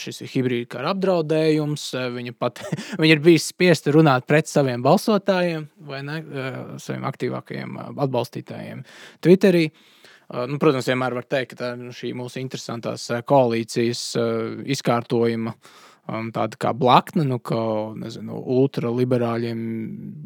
[0.00, 1.86] šis ir hibrīda kara apdraudējums.
[2.16, 2.64] Viņa, pat,
[3.00, 6.20] viņa ir bijusi spiesta runāt pret saviem balsotājiem vai ne,
[6.82, 8.84] saviem aktīvākajiem atbalstītājiem
[9.22, 9.68] Twitterī.
[10.32, 14.04] Nu, protams, vienmēr var teikt, ka tā, nu, šī mūsu interesantās koalīcijas
[14.72, 15.52] izkārtojuma
[16.06, 17.58] tāda kā blakne, nu, ka
[17.98, 19.60] nezinu, ultraliberāļiem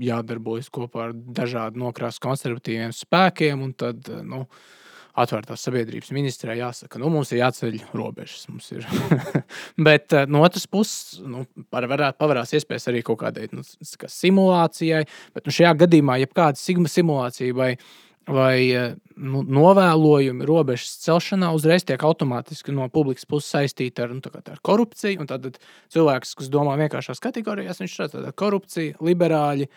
[0.00, 3.66] jādarbojas kopā ar dažādu nokrāsu konservatīviem spēkiem.
[3.76, 4.46] Tad, nu,
[5.16, 8.46] atvērtās sabiedrības ministrē jāsaka, nu, mums ir jāceļ robežas.
[8.74, 8.86] Ir.
[9.88, 13.64] Bet eh, no otras puses, nu, pavērās iespējas arī kaut kādai nu,
[14.00, 15.06] kā simulācijai.
[15.36, 17.70] Bet nu, šajā gadījumā, ja kāda simulācija vai,
[18.28, 24.20] vai eh, nu, novēlojumi robežas celšanā uzreiz tiek automātiski no publikas puses saistīti ar, nu,
[24.36, 25.24] ar korupciju.
[25.30, 25.48] Tad
[25.94, 29.70] cilvēks, kas domā vienkāršās kategorijās, viņš redz korupciju, liberāļi,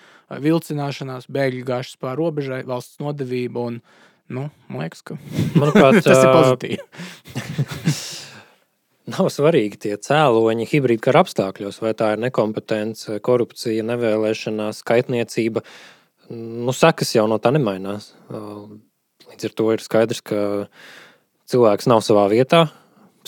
[0.43, 3.81] vilcināšanās, bēgļu gājušas pāri robežai, valsts nodevība un
[4.29, 5.17] Nu, man liekas, ka
[5.57, 6.83] Manuprāt, tas ir pozitīvi.
[9.09, 15.59] Nav svarīgi tie cēloņi hibrīda kara apstākļos, vai tā ir nekompetence, korupcija, nevēlēšanās, kaitniecība.
[16.29, 18.11] Nu, sekas jau no tā nemainās.
[18.29, 20.67] Līdz ar to ir skaidrs, ka
[21.49, 22.67] cilvēks nav savā vietā.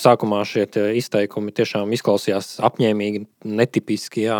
[0.01, 0.63] Sākumā šie
[0.97, 4.37] izteikumi tiešām izklausījās apņēmīgi, netipiski jā,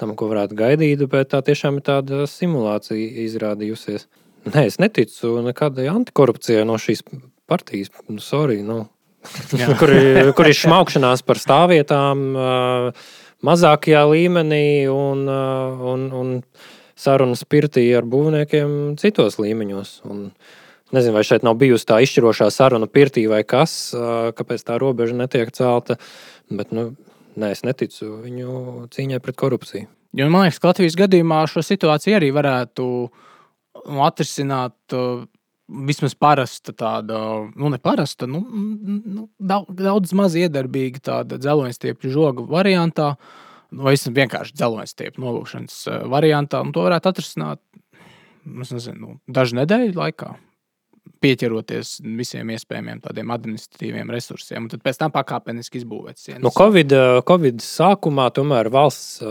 [0.00, 4.06] tam, ko varētu gaidīt, bet tā tiešām ir tāda simulācija izrādījusies.
[4.42, 7.04] Nē, es neticu nekādai antikorupcijai no šīs
[7.50, 7.92] partijas.
[8.10, 8.84] Nu, sorry, nu.
[9.80, 9.92] kur,
[10.34, 12.24] kur ir šmaukšanās par stāvvietām,
[13.46, 16.34] mazākajā līmenī un, un, un
[16.98, 19.94] sarunas pirtī ar būvniekiem citos līmeņos.
[20.10, 20.26] Un,
[20.90, 25.54] nezinu, vai šeit nav bijusi tā izšķirošā saruna pirtī vai kas, kāpēc tā robeža netiek
[25.54, 26.00] celta.
[26.50, 26.90] Bet nu,
[27.38, 29.86] nē, es neticu viņu cīņai pret korupciju.
[30.18, 33.28] Jo, man liekas, ka Latvijas gadījumā šo situāciju arī varētu uh,
[33.88, 34.76] nu, atrisināt.
[34.94, 35.24] Uh,
[35.72, 37.18] vismaz parasta tāda,
[37.56, 43.12] nu, ne parasta, nu, nu, daudz, daudz maz iedarbīga tāda dzeloņstiepļu žoga variantā,
[43.72, 46.60] vai nu, vienkārši dzeloņstiepļu nolūkšanas uh, variantā.
[46.64, 47.62] Un to varētu atrisināt,
[48.44, 50.34] nezinu, dažu nedēļu laikā.
[51.22, 56.42] pieķeroties visiem iespējamiem tādiem administratīviem resursiem, un tad pēc tam pakāpeniski izbūvēt sienas.
[56.42, 56.94] Nu, COVID,
[57.26, 59.22] Covid sākumā tomēr valsts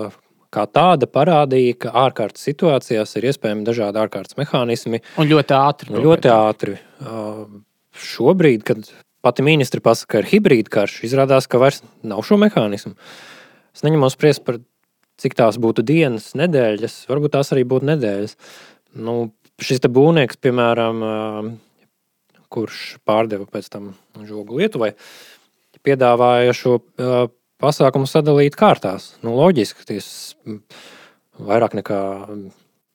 [0.52, 5.02] kā tāda parādīja, ka ārkārtas situācijās ir iespējami dažādi ārkārtas mehānismi.
[5.22, 5.94] Un ļoti ātri.
[5.94, 6.76] Un ļoti ātri.
[8.02, 8.92] Šobrīd, kad
[9.24, 12.96] pati ministra pasaka, ka ir hibrīda karš, izrādās, ka vairs nav šo mehānismu.
[13.76, 14.60] Es neņemu spriest par
[15.22, 18.38] cik tās būtu dienas, nedēļas, varbūt tās arī būtu nedēļas.
[19.02, 19.18] Nu,
[19.62, 21.04] šis būvnieks, piemēram,
[22.52, 23.94] kurš pārdeva pēc tam
[24.28, 24.96] žogu Lietuvai,
[25.86, 26.80] piedāvāja šo
[27.62, 29.14] pasākumu sadalīt kārtās.
[29.26, 30.58] Nu, loģiski, ka
[31.52, 32.02] vairāk nekā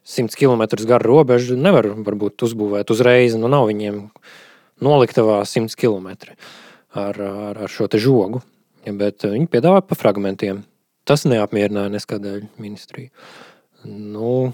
[0.07, 3.35] 100 km garu robežu nevar varbūt uzbūvēt uzreiz.
[3.39, 4.05] Nu, nav viņiem
[4.85, 6.13] noliktavā 100 km
[6.95, 8.43] ar, ar, ar šo žogu.
[8.87, 10.63] Bet viņi piedāvā pa fragmentiem.
[11.07, 13.11] Tas neapmierināja neskādēļ ministriju.
[13.87, 14.53] Nu,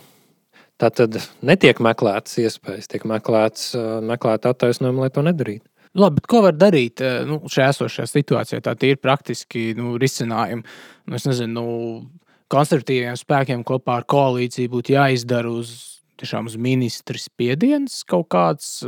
[0.80, 3.70] tā tad netiek meklētas iespējas, tiek meklēts,
[4.04, 5.64] meklēt attaisnojumi, lai to nedarītu.
[5.99, 8.61] Labi, bet ko var darīt nu, šajā esošajā situācijā?
[8.64, 10.64] Tā ir praktiski nu, risinājumi.
[11.05, 12.22] Nu, es nezinu, nu,
[12.53, 15.74] konservatīviem spēkiem kopā ar koalīciju būtu jāizdara uz,
[16.20, 18.78] tiešām, uz ministra spiediens kaut kāds,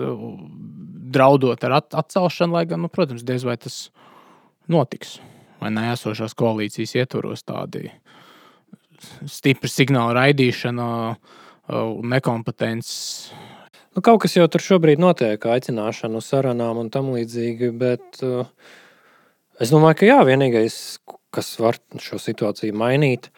[1.15, 3.89] draudot ar atcelšanu, lai gan, nu, protams, diez vai tas
[4.73, 5.19] notiks.
[5.61, 7.91] Vai ne esošās koalīcijas ietvaros tādi
[9.29, 10.89] stipri signāli raidīšana
[11.75, 13.33] un nekompetences
[13.95, 17.71] Nu, kaut kas jau tur šobrīd notiek, aicināšanu sarunām un tam līdzīgi.
[17.79, 18.49] Bet uh,
[19.63, 20.79] es domāju, ka jā, vienīgais,
[21.35, 23.31] kas var šo situāciju mainīt,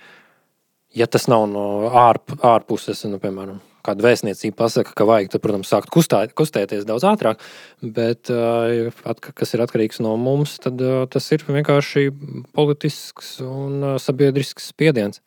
[0.97, 5.69] ja tas nav no ārp, ārpuses, nu, piemēram, kāda vēstniecība pasaka, ka vajag, tad, protams,
[5.69, 7.45] sākt kustā, kustēties daudz ātrāk.
[7.85, 12.09] Bet, uh, at, kas ir atkarīgs no mums, tad uh, tas ir vienkārši
[12.57, 15.21] politisks un uh, sabiedrisks spiediens.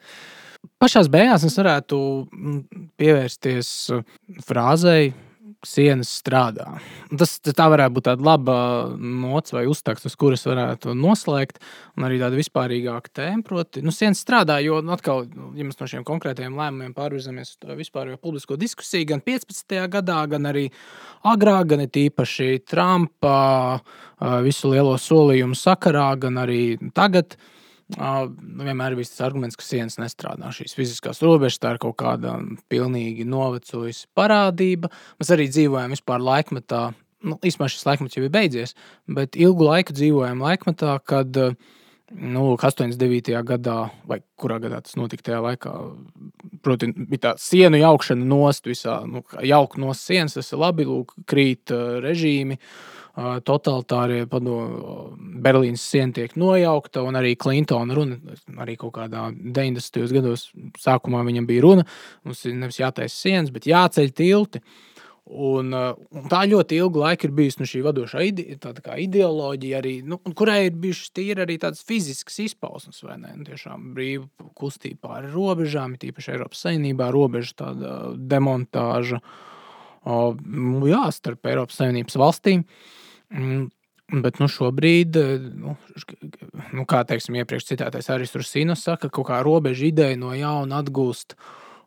[0.79, 1.97] Pašā beigās es varētu
[2.99, 3.69] pievērsties
[4.47, 5.09] frāzei,
[5.65, 6.77] sienas strādā.
[7.19, 8.55] Tas tā varētu būt tāda laba
[8.95, 11.59] nots vai uztakts, uz kuras varētu noslēgt.
[11.99, 14.59] Un arī tāda vispārīgāka tēma, proti, nu, sienas strādā.
[14.63, 15.25] Jo, nu, atkal,
[15.59, 19.77] ja mēs no šiem konkrētajiem lēmumiem pārvirzamies uz vispārējo publisko diskusiju, gan 15.
[19.91, 20.69] gadā, gan arī
[21.27, 23.37] agrāk, gan īpaši Trumpa
[24.47, 26.63] visu lielo solījumu sakarā, gan arī
[26.95, 27.35] tagad.
[27.97, 30.51] Nu, vienmēr ir tas arguments, ka sienas nestrādā.
[30.53, 32.35] Šīs fiziskās robežas tā ir kaut kāda
[32.69, 34.91] pilnīgi novecojusi parādība.
[35.17, 36.83] Mēs arī dzīvojam vispār laikmetā,
[37.25, 38.75] nu, īstenībā šis laikmets jau ir beidzies,
[39.09, 43.33] bet ilgu laiku dzīvojam laikmetā, kad nu, 89.
[43.49, 43.79] gadā,
[44.09, 45.73] vai kurā gadā tas notika tajā laikā,
[46.65, 51.17] proti, bija tā sienu jaukšana nost visā, nu, jaukt no sienas, tas ir labi, lūk,
[51.29, 51.73] krīt
[52.05, 52.61] režīmi.
[52.61, 52.98] Uh,
[53.45, 58.19] totalitārie padomu, Berlīnas siena tiek nojaukta, un arī Klintona runa,
[58.61, 60.05] arī kaut kādā 90.
[60.15, 60.49] gados
[60.79, 61.87] sākumā viņam bija runa,
[62.27, 64.63] mums ir nevis jātaisa sienas, bet jāceļ tilti.
[65.29, 68.47] Un, un tā ļoti ilgu laiku ir bijusi nu, šī vadošā ide,
[69.03, 73.35] ideoloģija, arī, nu, kurai ir bijušas tīri arī tādas fiziskas izpausmes, vai ne?
[73.37, 79.21] Nu, tiešām brīva kustība pāri robežām, ir īpaši Eiropas Savienībā, robeža tāda demontāža,
[80.09, 82.65] nu, jā, starp Eiropas Savienības valstīm.
[82.65, 82.97] Uh,
[84.09, 85.75] bet nu, šobrīd, eh, nu,
[86.73, 90.81] nu, kā teiksim, iepriekš citētais arī Rusīnas saka, ka kaut kā robeža ideja no jauna
[90.83, 91.35] atgūst,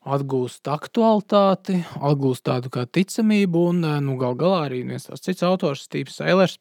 [0.02, 5.46] atgūst aktualitāti, atgūst tādu kā ticamību, un eh, nu, gal galā arī viens tāds cits
[5.46, 6.58] autors, Stīvs Eilers,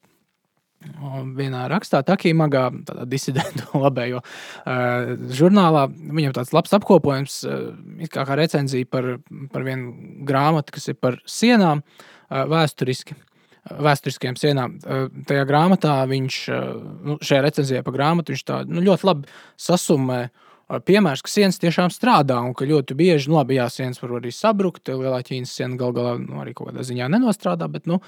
[1.37, 8.37] vienā rakstā, Takīmagā, tādā disidentu labējo uh, žurnālā, viņam tāds labs apkopojums, uh, kā, kā
[8.39, 9.11] recenzija par,
[9.53, 9.93] par vienu
[10.25, 13.13] grāmatu, kas ir par sienām uh, vēsturiski
[13.69, 14.77] vēsturiskajām sienām.
[15.27, 16.37] Tajā grāmatā viņš,
[17.05, 20.21] nu, šajā recenzijā par grāmatu, viņš tā nu, ļoti labi sasumē.
[20.87, 24.31] Piemērs, ka sienas tiešām strādā un ka ļoti bieži, nu, labi, jā, sienas var arī
[24.31, 24.87] sabrukt.
[24.87, 27.99] Lielā ķīnas siena gal galā nu, arī kaut kādā ziņā nenostrādā, bet nu,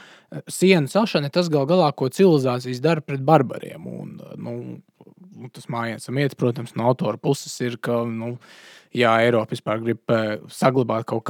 [0.48, 3.84] sienu celšana ir tas gal galā, ko civilizācijas dara pret barbariem.
[3.84, 4.56] Un, nu,
[5.52, 8.38] tas mājiņas iet, protams, no autora puses ir, ka nu,
[8.98, 11.30] ja Eiropa vispār grib eh, saglabāt kaut,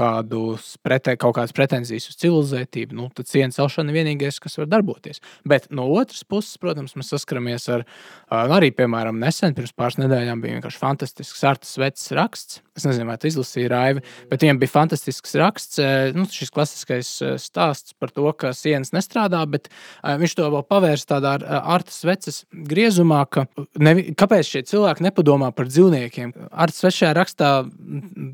[0.83, 5.23] pretē, kaut kādas pretenzijas uz civilizētību, nu, tad cieņas celšana ir vienīgais, kas var darboties.
[5.47, 7.85] Bet no otras puses, protams, mēs saskaramies ar
[8.29, 12.61] arī, piemēram, nesen, pirms pāris nedēļām bija vienkārši fantastisks Artas Vecs raksts.
[12.73, 14.01] Es nezinu, vai tu izlasīji Raivi,
[14.31, 15.77] bet viņam bija fantastisks raksts.
[15.77, 19.69] Eh, nu, šis klasiskais eh, stāsts par to, ka sienas nestrādā, bet
[20.01, 23.45] viņš to vēl pavērst tādā Artas Veces griezumā, ka
[23.77, 26.33] nevi, kāpēc šie cilvēki nepadomā par dzīvniekiem.
[26.49, 27.51] Artas Vecs šajā rakstā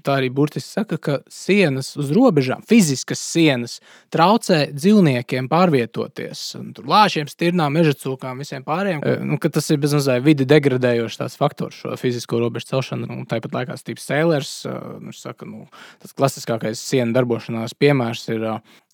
[0.08, 3.80] tā arī burtiski saka, ka sienas uz robežām, fiziskas sienas,
[4.14, 6.46] traucē dzīvniekiem pārvietoties.
[6.78, 9.04] Tur lāčiem, stirnām, meža cūkām, visiem pārējiem.
[9.28, 13.12] Nu, tas ir bezmazliet vidi degradējošs faktors, šo fizisko robežu celšanu.
[13.20, 14.66] Un tāpat laikā Steve's Sailors,
[15.02, 15.66] viņš saka, nu,
[16.02, 18.46] tas klasiskākais sienu darbošanās piemērs ir.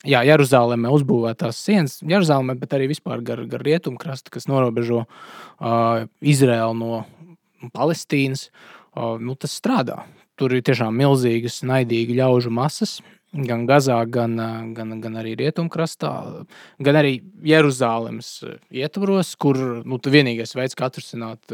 [0.06, 6.06] Jā, Jeruzalemē uzbūvētās sienas, Jeruzalemē, bet arī vispār gar, gar rietumu krastu, kas norobežo uh,
[6.22, 8.52] Izraēlu no Palestīnas.
[8.94, 10.04] Uh, nu, tas strādā.
[10.38, 13.00] Tur ir tiešām milzīgas, naidīgas ļaužu masas,
[13.36, 14.36] gan Gazā, gan,
[14.76, 16.12] gan, gan arī Rietumkrastā,
[16.84, 18.30] gan arī Jeruzalemes
[18.72, 21.52] ietvaros, kur nu, vienīgais veids, kā atrisināt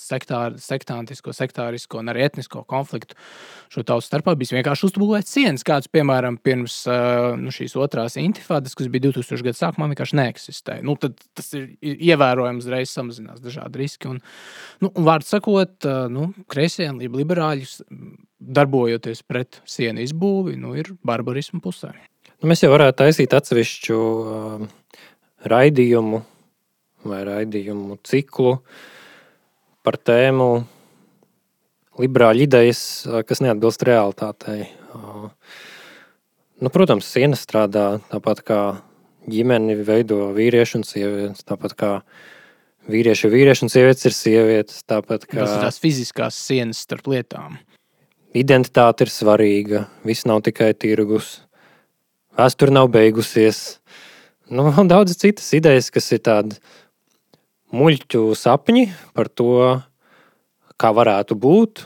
[0.00, 3.18] sektār, sektāntisko, sektārisko un arī etnisko konfliktu
[3.72, 6.84] šo tautu starpā, bija vienkārši uzbūvēt sienas, kāds, piemēram, pirms
[7.40, 10.84] nu, šīs otrās intifādas, kas bija 2000 gadu sākumā, vienkārši neeksistēja.
[10.86, 14.12] Nu, tad tas ir ievērojams, reiz samazinās dažādi riski.
[14.12, 14.22] Un,
[14.84, 17.80] nu, un vārdu sakot, nu, kreisie, liberāļus
[18.44, 21.92] darbojoties pret sienu izbūvi, nu, ir barbarismu pusē.
[22.42, 24.64] Nu, mēs jau varētu taisīt atsevišķu uh,
[25.48, 26.20] raidījumu
[27.08, 28.58] vai raidījumu ciklu
[29.84, 30.48] par tēmu
[32.00, 32.80] liberāļu idejas,
[33.28, 34.66] kas neatbilst realitātei.
[34.94, 35.28] Uh,
[36.60, 38.60] nu, protams, siena strādā tāpat kā
[39.30, 41.92] ģimeni veido vīrieši un sievietes, tāpat kā
[42.90, 44.82] vīrieši vīrieši un sievietes ir sievietes.
[44.88, 47.56] Tāpat kā tas ir tās fiziskās sienas starp lietām
[48.34, 51.38] identitāte ir svarīga, viss nav tikai tirgus,
[52.38, 53.78] vēsture nav beigusies.
[54.50, 56.58] Nu, vēl daudz citas idejas, kas ir tādi
[57.74, 59.80] muļķu sapņi par to,
[60.80, 61.84] kā varētu būt,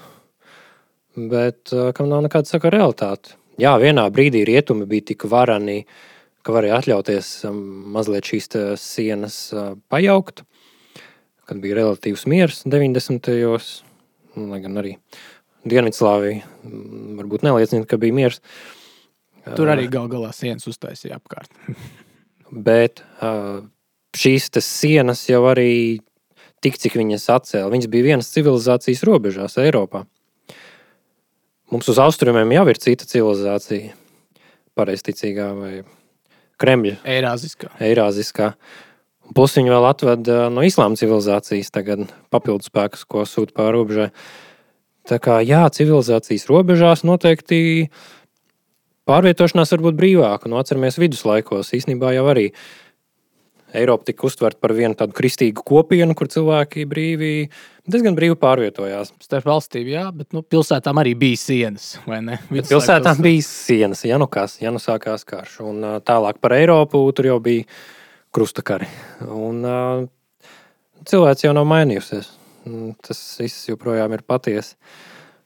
[1.29, 3.37] bet kam nav nekāda saka realitāte.
[3.59, 5.83] Jā, vienā brīdī rietumi bija tik varani,
[6.47, 7.33] ka varēja atļauties
[7.93, 8.49] mazliet šīs
[8.81, 9.39] sienas
[9.91, 10.45] pajaukt,
[11.49, 13.29] kad bija relatīvs miers 90.
[13.43, 13.73] gados,
[14.39, 14.95] lai gan arī
[15.67, 16.45] Dienvidslāvija
[17.19, 18.39] varbūt neliecina, ka bija miers.
[19.57, 21.51] Tur arī gal galā sienas uztaisīja apkārt.
[22.69, 23.03] Bet
[24.17, 26.01] šīs sienas jau arī
[26.65, 30.05] tik, cik viņas atcēla, viņas bija vienas civilizācijas robežās Eiropā.
[31.69, 33.93] Mums uz austrumiem jau ir cita civilizācija,
[34.79, 35.73] pareizticīgā vai
[36.59, 37.01] Kremļa.
[37.07, 37.75] Eirāziskā.
[37.85, 38.53] Eirāziskā.
[39.37, 44.09] Plus viņi vēl atved no islāma civilizācijas tagad papildus spēkus, ko sūta pāri robežai.
[44.09, 44.48] Uh,
[45.09, 47.89] Tā kā jā, civilizācijas robežās noteikti
[49.09, 50.51] pārvietošanās var būt brīvāka.
[50.51, 52.51] Nu, atceramies viduslaikos, īstenībā jau arī
[53.77, 57.33] Eiropa tika uztverta par vienu tādu kristīgu kopienu, kur cilvēki brīvi,
[57.89, 59.13] diezgan brīvi pārvietojās.
[59.25, 61.91] Starp valstīm, jā, bet nu, pilsētām arī bija sienas.
[62.71, 65.59] Pilsētām bija sienas, ja nu, kas, ja nu sākās karš.
[65.69, 67.69] Un tālāk par Eiropu tur jau bija
[68.33, 68.89] krustakari.
[69.29, 69.61] Un,
[71.09, 72.38] cilvēks jau nav mainījusies.
[73.05, 74.77] Tas viss joprojām ir patiesa.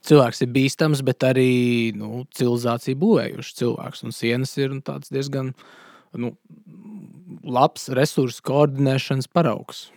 [0.03, 4.03] Cilvēks ir bīstams, bet arī nu, civilizācija būvējuši cilvēks.
[4.03, 5.53] Un sienas ir nu, diezgan
[6.19, 6.33] nu,
[7.47, 9.87] labs resursu koordinēšanas paraugs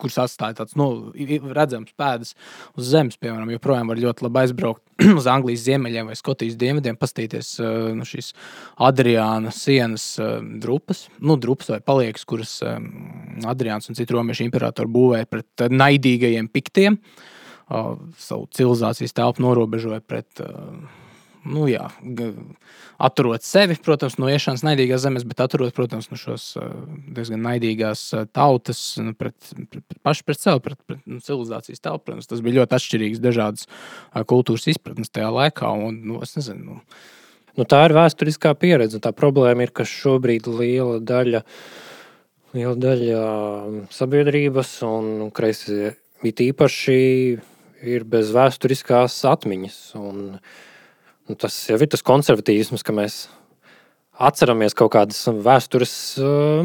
[0.00, 0.88] kurš atstāja tāds nu,
[1.54, 2.34] redzams pēdas
[2.78, 4.82] uz zemes, piemēram, joprojām var ļoti labi aizbraukt
[5.18, 7.54] uz Anglijas ziemeļiem vai Skotijas dienvidiem, paskatīties
[7.98, 8.32] nu, šīs
[8.88, 10.10] Adriāna sienas
[10.62, 12.58] drupas, nu, drupas vai paliekas, kuras
[13.48, 16.98] Adriāns un citu romiešu imperatori būvēja pret naidīgajiem piktiem.
[17.68, 20.78] Savu civilizācijas telpu norobežoja pret uh,
[21.48, 21.86] nu, jā,
[23.02, 26.50] atturot sevi, protams, no iešanas naidīgās zemes, bet atturot, protams, no šos
[27.14, 28.02] diezgan naidīgās
[28.36, 29.36] tautas nu, pret,
[29.70, 32.08] pret, pret pašu pret sevi, pret, pret nu, civilizācijas telpu.
[32.08, 33.68] Protams, tas bija ļoti atšķirīgs dažādas
[34.30, 35.70] kultūras izpratnes tajā laikā.
[35.88, 36.80] Un, nu, nezinu, nu.
[37.58, 39.00] Nu, tā ir vēsturiskā pieredze.
[39.02, 41.42] Tā problēma ir, ka šobrīd liela daļa,
[42.54, 43.22] liela daļa
[43.94, 45.96] sabiedrības un kreisie
[46.26, 46.98] it īpaši
[47.88, 49.78] ir bez vēsturiskās atmiņas.
[49.98, 50.64] Un, uh,
[51.28, 53.26] Nu, tas jau ir tas konservatīvisms, ka mēs
[54.18, 55.94] atceramies kaut kādas vēstures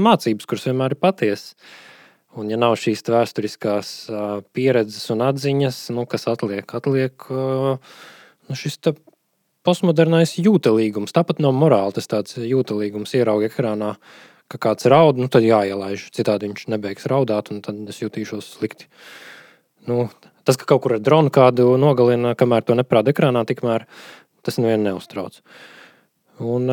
[0.01, 1.53] mācības, kuras vienmēr ir patiesas.
[2.33, 3.89] Un, ja nav šīs vēsturiskās
[4.57, 6.65] pieredzes un atziņas, nu, kas atliek?
[6.79, 8.79] Atliek nu, šis
[9.63, 11.13] postmodernais jūtelīgums.
[11.13, 13.93] Tāpat nav morāli tas tāds jūtelīgums, ierauga ekrānā,
[14.51, 16.09] ka kāds raud, nu, tad jāielaiž.
[16.15, 18.89] Citādi viņš nebeigs raudāt, un tad es jutīšos slikti.
[19.87, 20.07] Nu,
[20.47, 23.87] tas, ka kaut kur ar dronu kādu nogalina, kamēr to neprāda ekrānā, tikmēr
[24.43, 25.39] Tas nevienu neuztrauc.
[26.43, 26.67] Un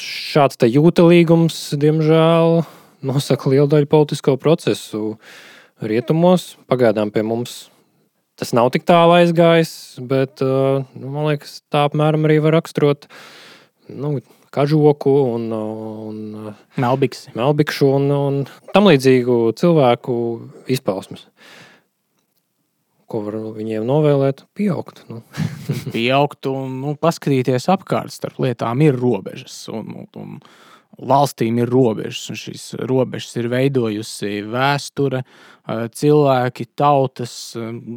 [0.00, 2.64] šāds jūtīgums, diemžēl,
[3.04, 5.16] nosaka lielu daļu politisko procesu
[5.84, 6.54] rietumos.
[6.70, 7.68] Pagaidām pie mums
[8.40, 13.06] tas nav tik tālu aizgājis, bet nu, man liekas, tā apmēram arī var raksturot
[13.92, 14.16] nu,
[14.54, 18.40] kažoku un, un melbiksu, un, un
[18.74, 20.16] tam līdzīgu cilvēku
[20.70, 21.28] izpausmes.
[23.14, 25.04] Ko var viņiem novēlēt, pieaugt.
[25.10, 25.22] Nu.
[25.94, 28.14] pieaugt un nu, paskatīties apkārt.
[28.14, 29.64] Starp lietām ir robežas.
[29.72, 30.38] Un, un, un
[30.94, 35.24] valstīm ir robežas, un šīs robežas ir veidojusi vēsture,
[35.98, 37.34] cilvēki, tautas,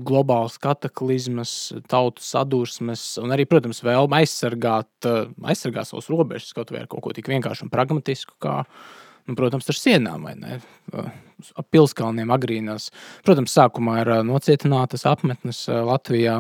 [0.08, 1.54] globāls kataklizmas,
[1.92, 5.10] tautu sadursmes, un arī, protams, vēlme aizsargāt,
[5.46, 8.38] aizsargāt savus robežas kaut vai ar kaut ko tik vienkāršu un pragmatisku.
[8.42, 8.64] Kā,
[9.28, 10.60] nu, protams, ar sienām vai ne.
[10.98, 12.90] Ap pilskalniem agrīnās.
[13.28, 16.40] Protams, sākumā ir nocietinātas apmetnes Latvijā.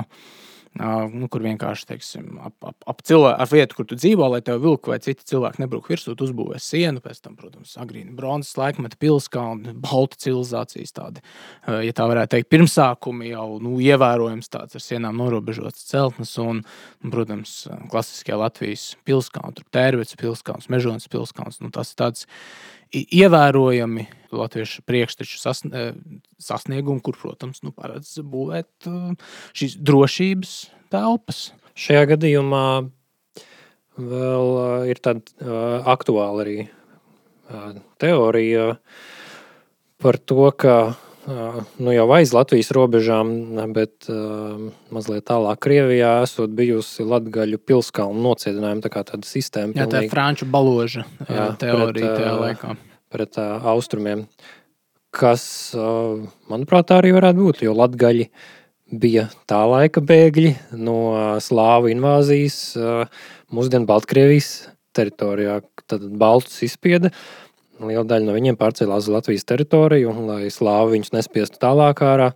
[0.77, 4.59] Nu, kur vienkārši teiksim, ap, ap, ap, cilvēku, ap vietu, kur tu dzīvo, lai tev
[4.61, 7.01] vilku vai citi cilvēki nebrauc virsū, tu uzbūvē sienu.
[7.03, 11.23] Pēc tam, protams, agrīna bronzas laikmeta pilskalni, balta civilizācijas tādi,
[11.65, 16.35] ja tā varētu teikt, pirmsākumi jau nu, ievērojams tāds ar sienām norobežots celtnes.
[16.43, 16.61] Un,
[17.01, 17.59] un, protams,
[17.91, 21.61] klasiskajā Latvijas pilskalni, tur tērvets pilskalns, mežonas pilskalns.
[21.63, 22.27] Nu, tas ir tāds
[22.93, 28.89] ievērojami latviešu priekšteču sasniegumu, kur, protams, nu, paredz būvēt
[29.57, 30.53] šīs drošības
[30.93, 31.49] telpas.
[31.77, 32.65] Šajā gadījumā
[33.97, 34.51] vēl
[34.91, 36.57] ir tāda aktuāla arī
[38.01, 38.77] teorija
[40.01, 40.77] par to, ka
[41.27, 43.31] nu, jau aiz Latvijas robežām,
[43.75, 44.07] bet
[44.93, 49.75] mazliet tālāk Krievijā esot bijusi Latgaļu pilskalnu nociedinājuma tā kā tāda sistēma.
[49.77, 52.75] Jā, tā ir franču baloža jā, teorija pret, tajā laikā.
[53.13, 53.39] Pret
[53.73, 54.23] austrumiem,
[55.15, 55.47] kas,
[56.51, 58.29] manuprāt, arī varētu būt, jo Latgaļi
[58.97, 60.99] bija tā laika bēgļi no
[61.43, 62.61] slāvu invāzijas
[63.51, 64.53] mūsdienu Baltkrievijas
[64.95, 67.11] teritorijā, tad Baltus izspieda.
[67.11, 67.46] Uh,
[67.83, 72.31] Liela daļa no viņiem pārcēlās uz Latvijas teritoriju, un, lai slāvi viņus nespiestu tālāk ārā,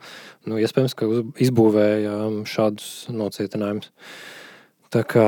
[0.49, 1.09] nu, iespējams, ka
[1.41, 3.89] izbūvēja um, šādus nocietinājumus.
[4.93, 5.25] Tā kā,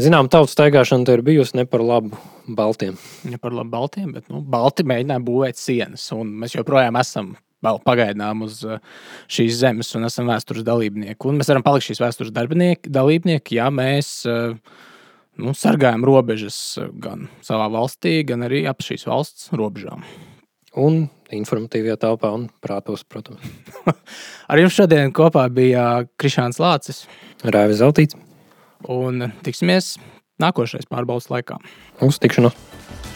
[0.00, 2.98] zinām, tautas staigāšana ir bijusi ne par labu Baltiem.
[3.28, 7.80] Ne par labu Baltiem, bet nu, Balti mēģināja būvēt sienas, un mēs joprojām esam vēl
[7.86, 8.78] pagaidām uz uh,
[9.30, 11.18] šīs zemes un esam vēstures dalībnieki.
[11.26, 14.52] Un mēs varam palikt šīs vēstures dalībnieki, ja mēs uh,
[15.42, 16.58] nu, sargājam robežas
[17.02, 20.04] gan savā valstī, gan arī ap šīs valsts robežām.
[20.78, 23.42] Un informatīvajā telpā un prātos, protams.
[24.50, 27.06] Ar jums šodien kopā bija Krišāns Lācis,
[27.44, 28.18] Rāvis Zeltīts.
[28.88, 29.96] Un tiksimies
[30.42, 31.58] nākošais pārbaudas laikā.
[32.06, 33.07] Uz tikšanos!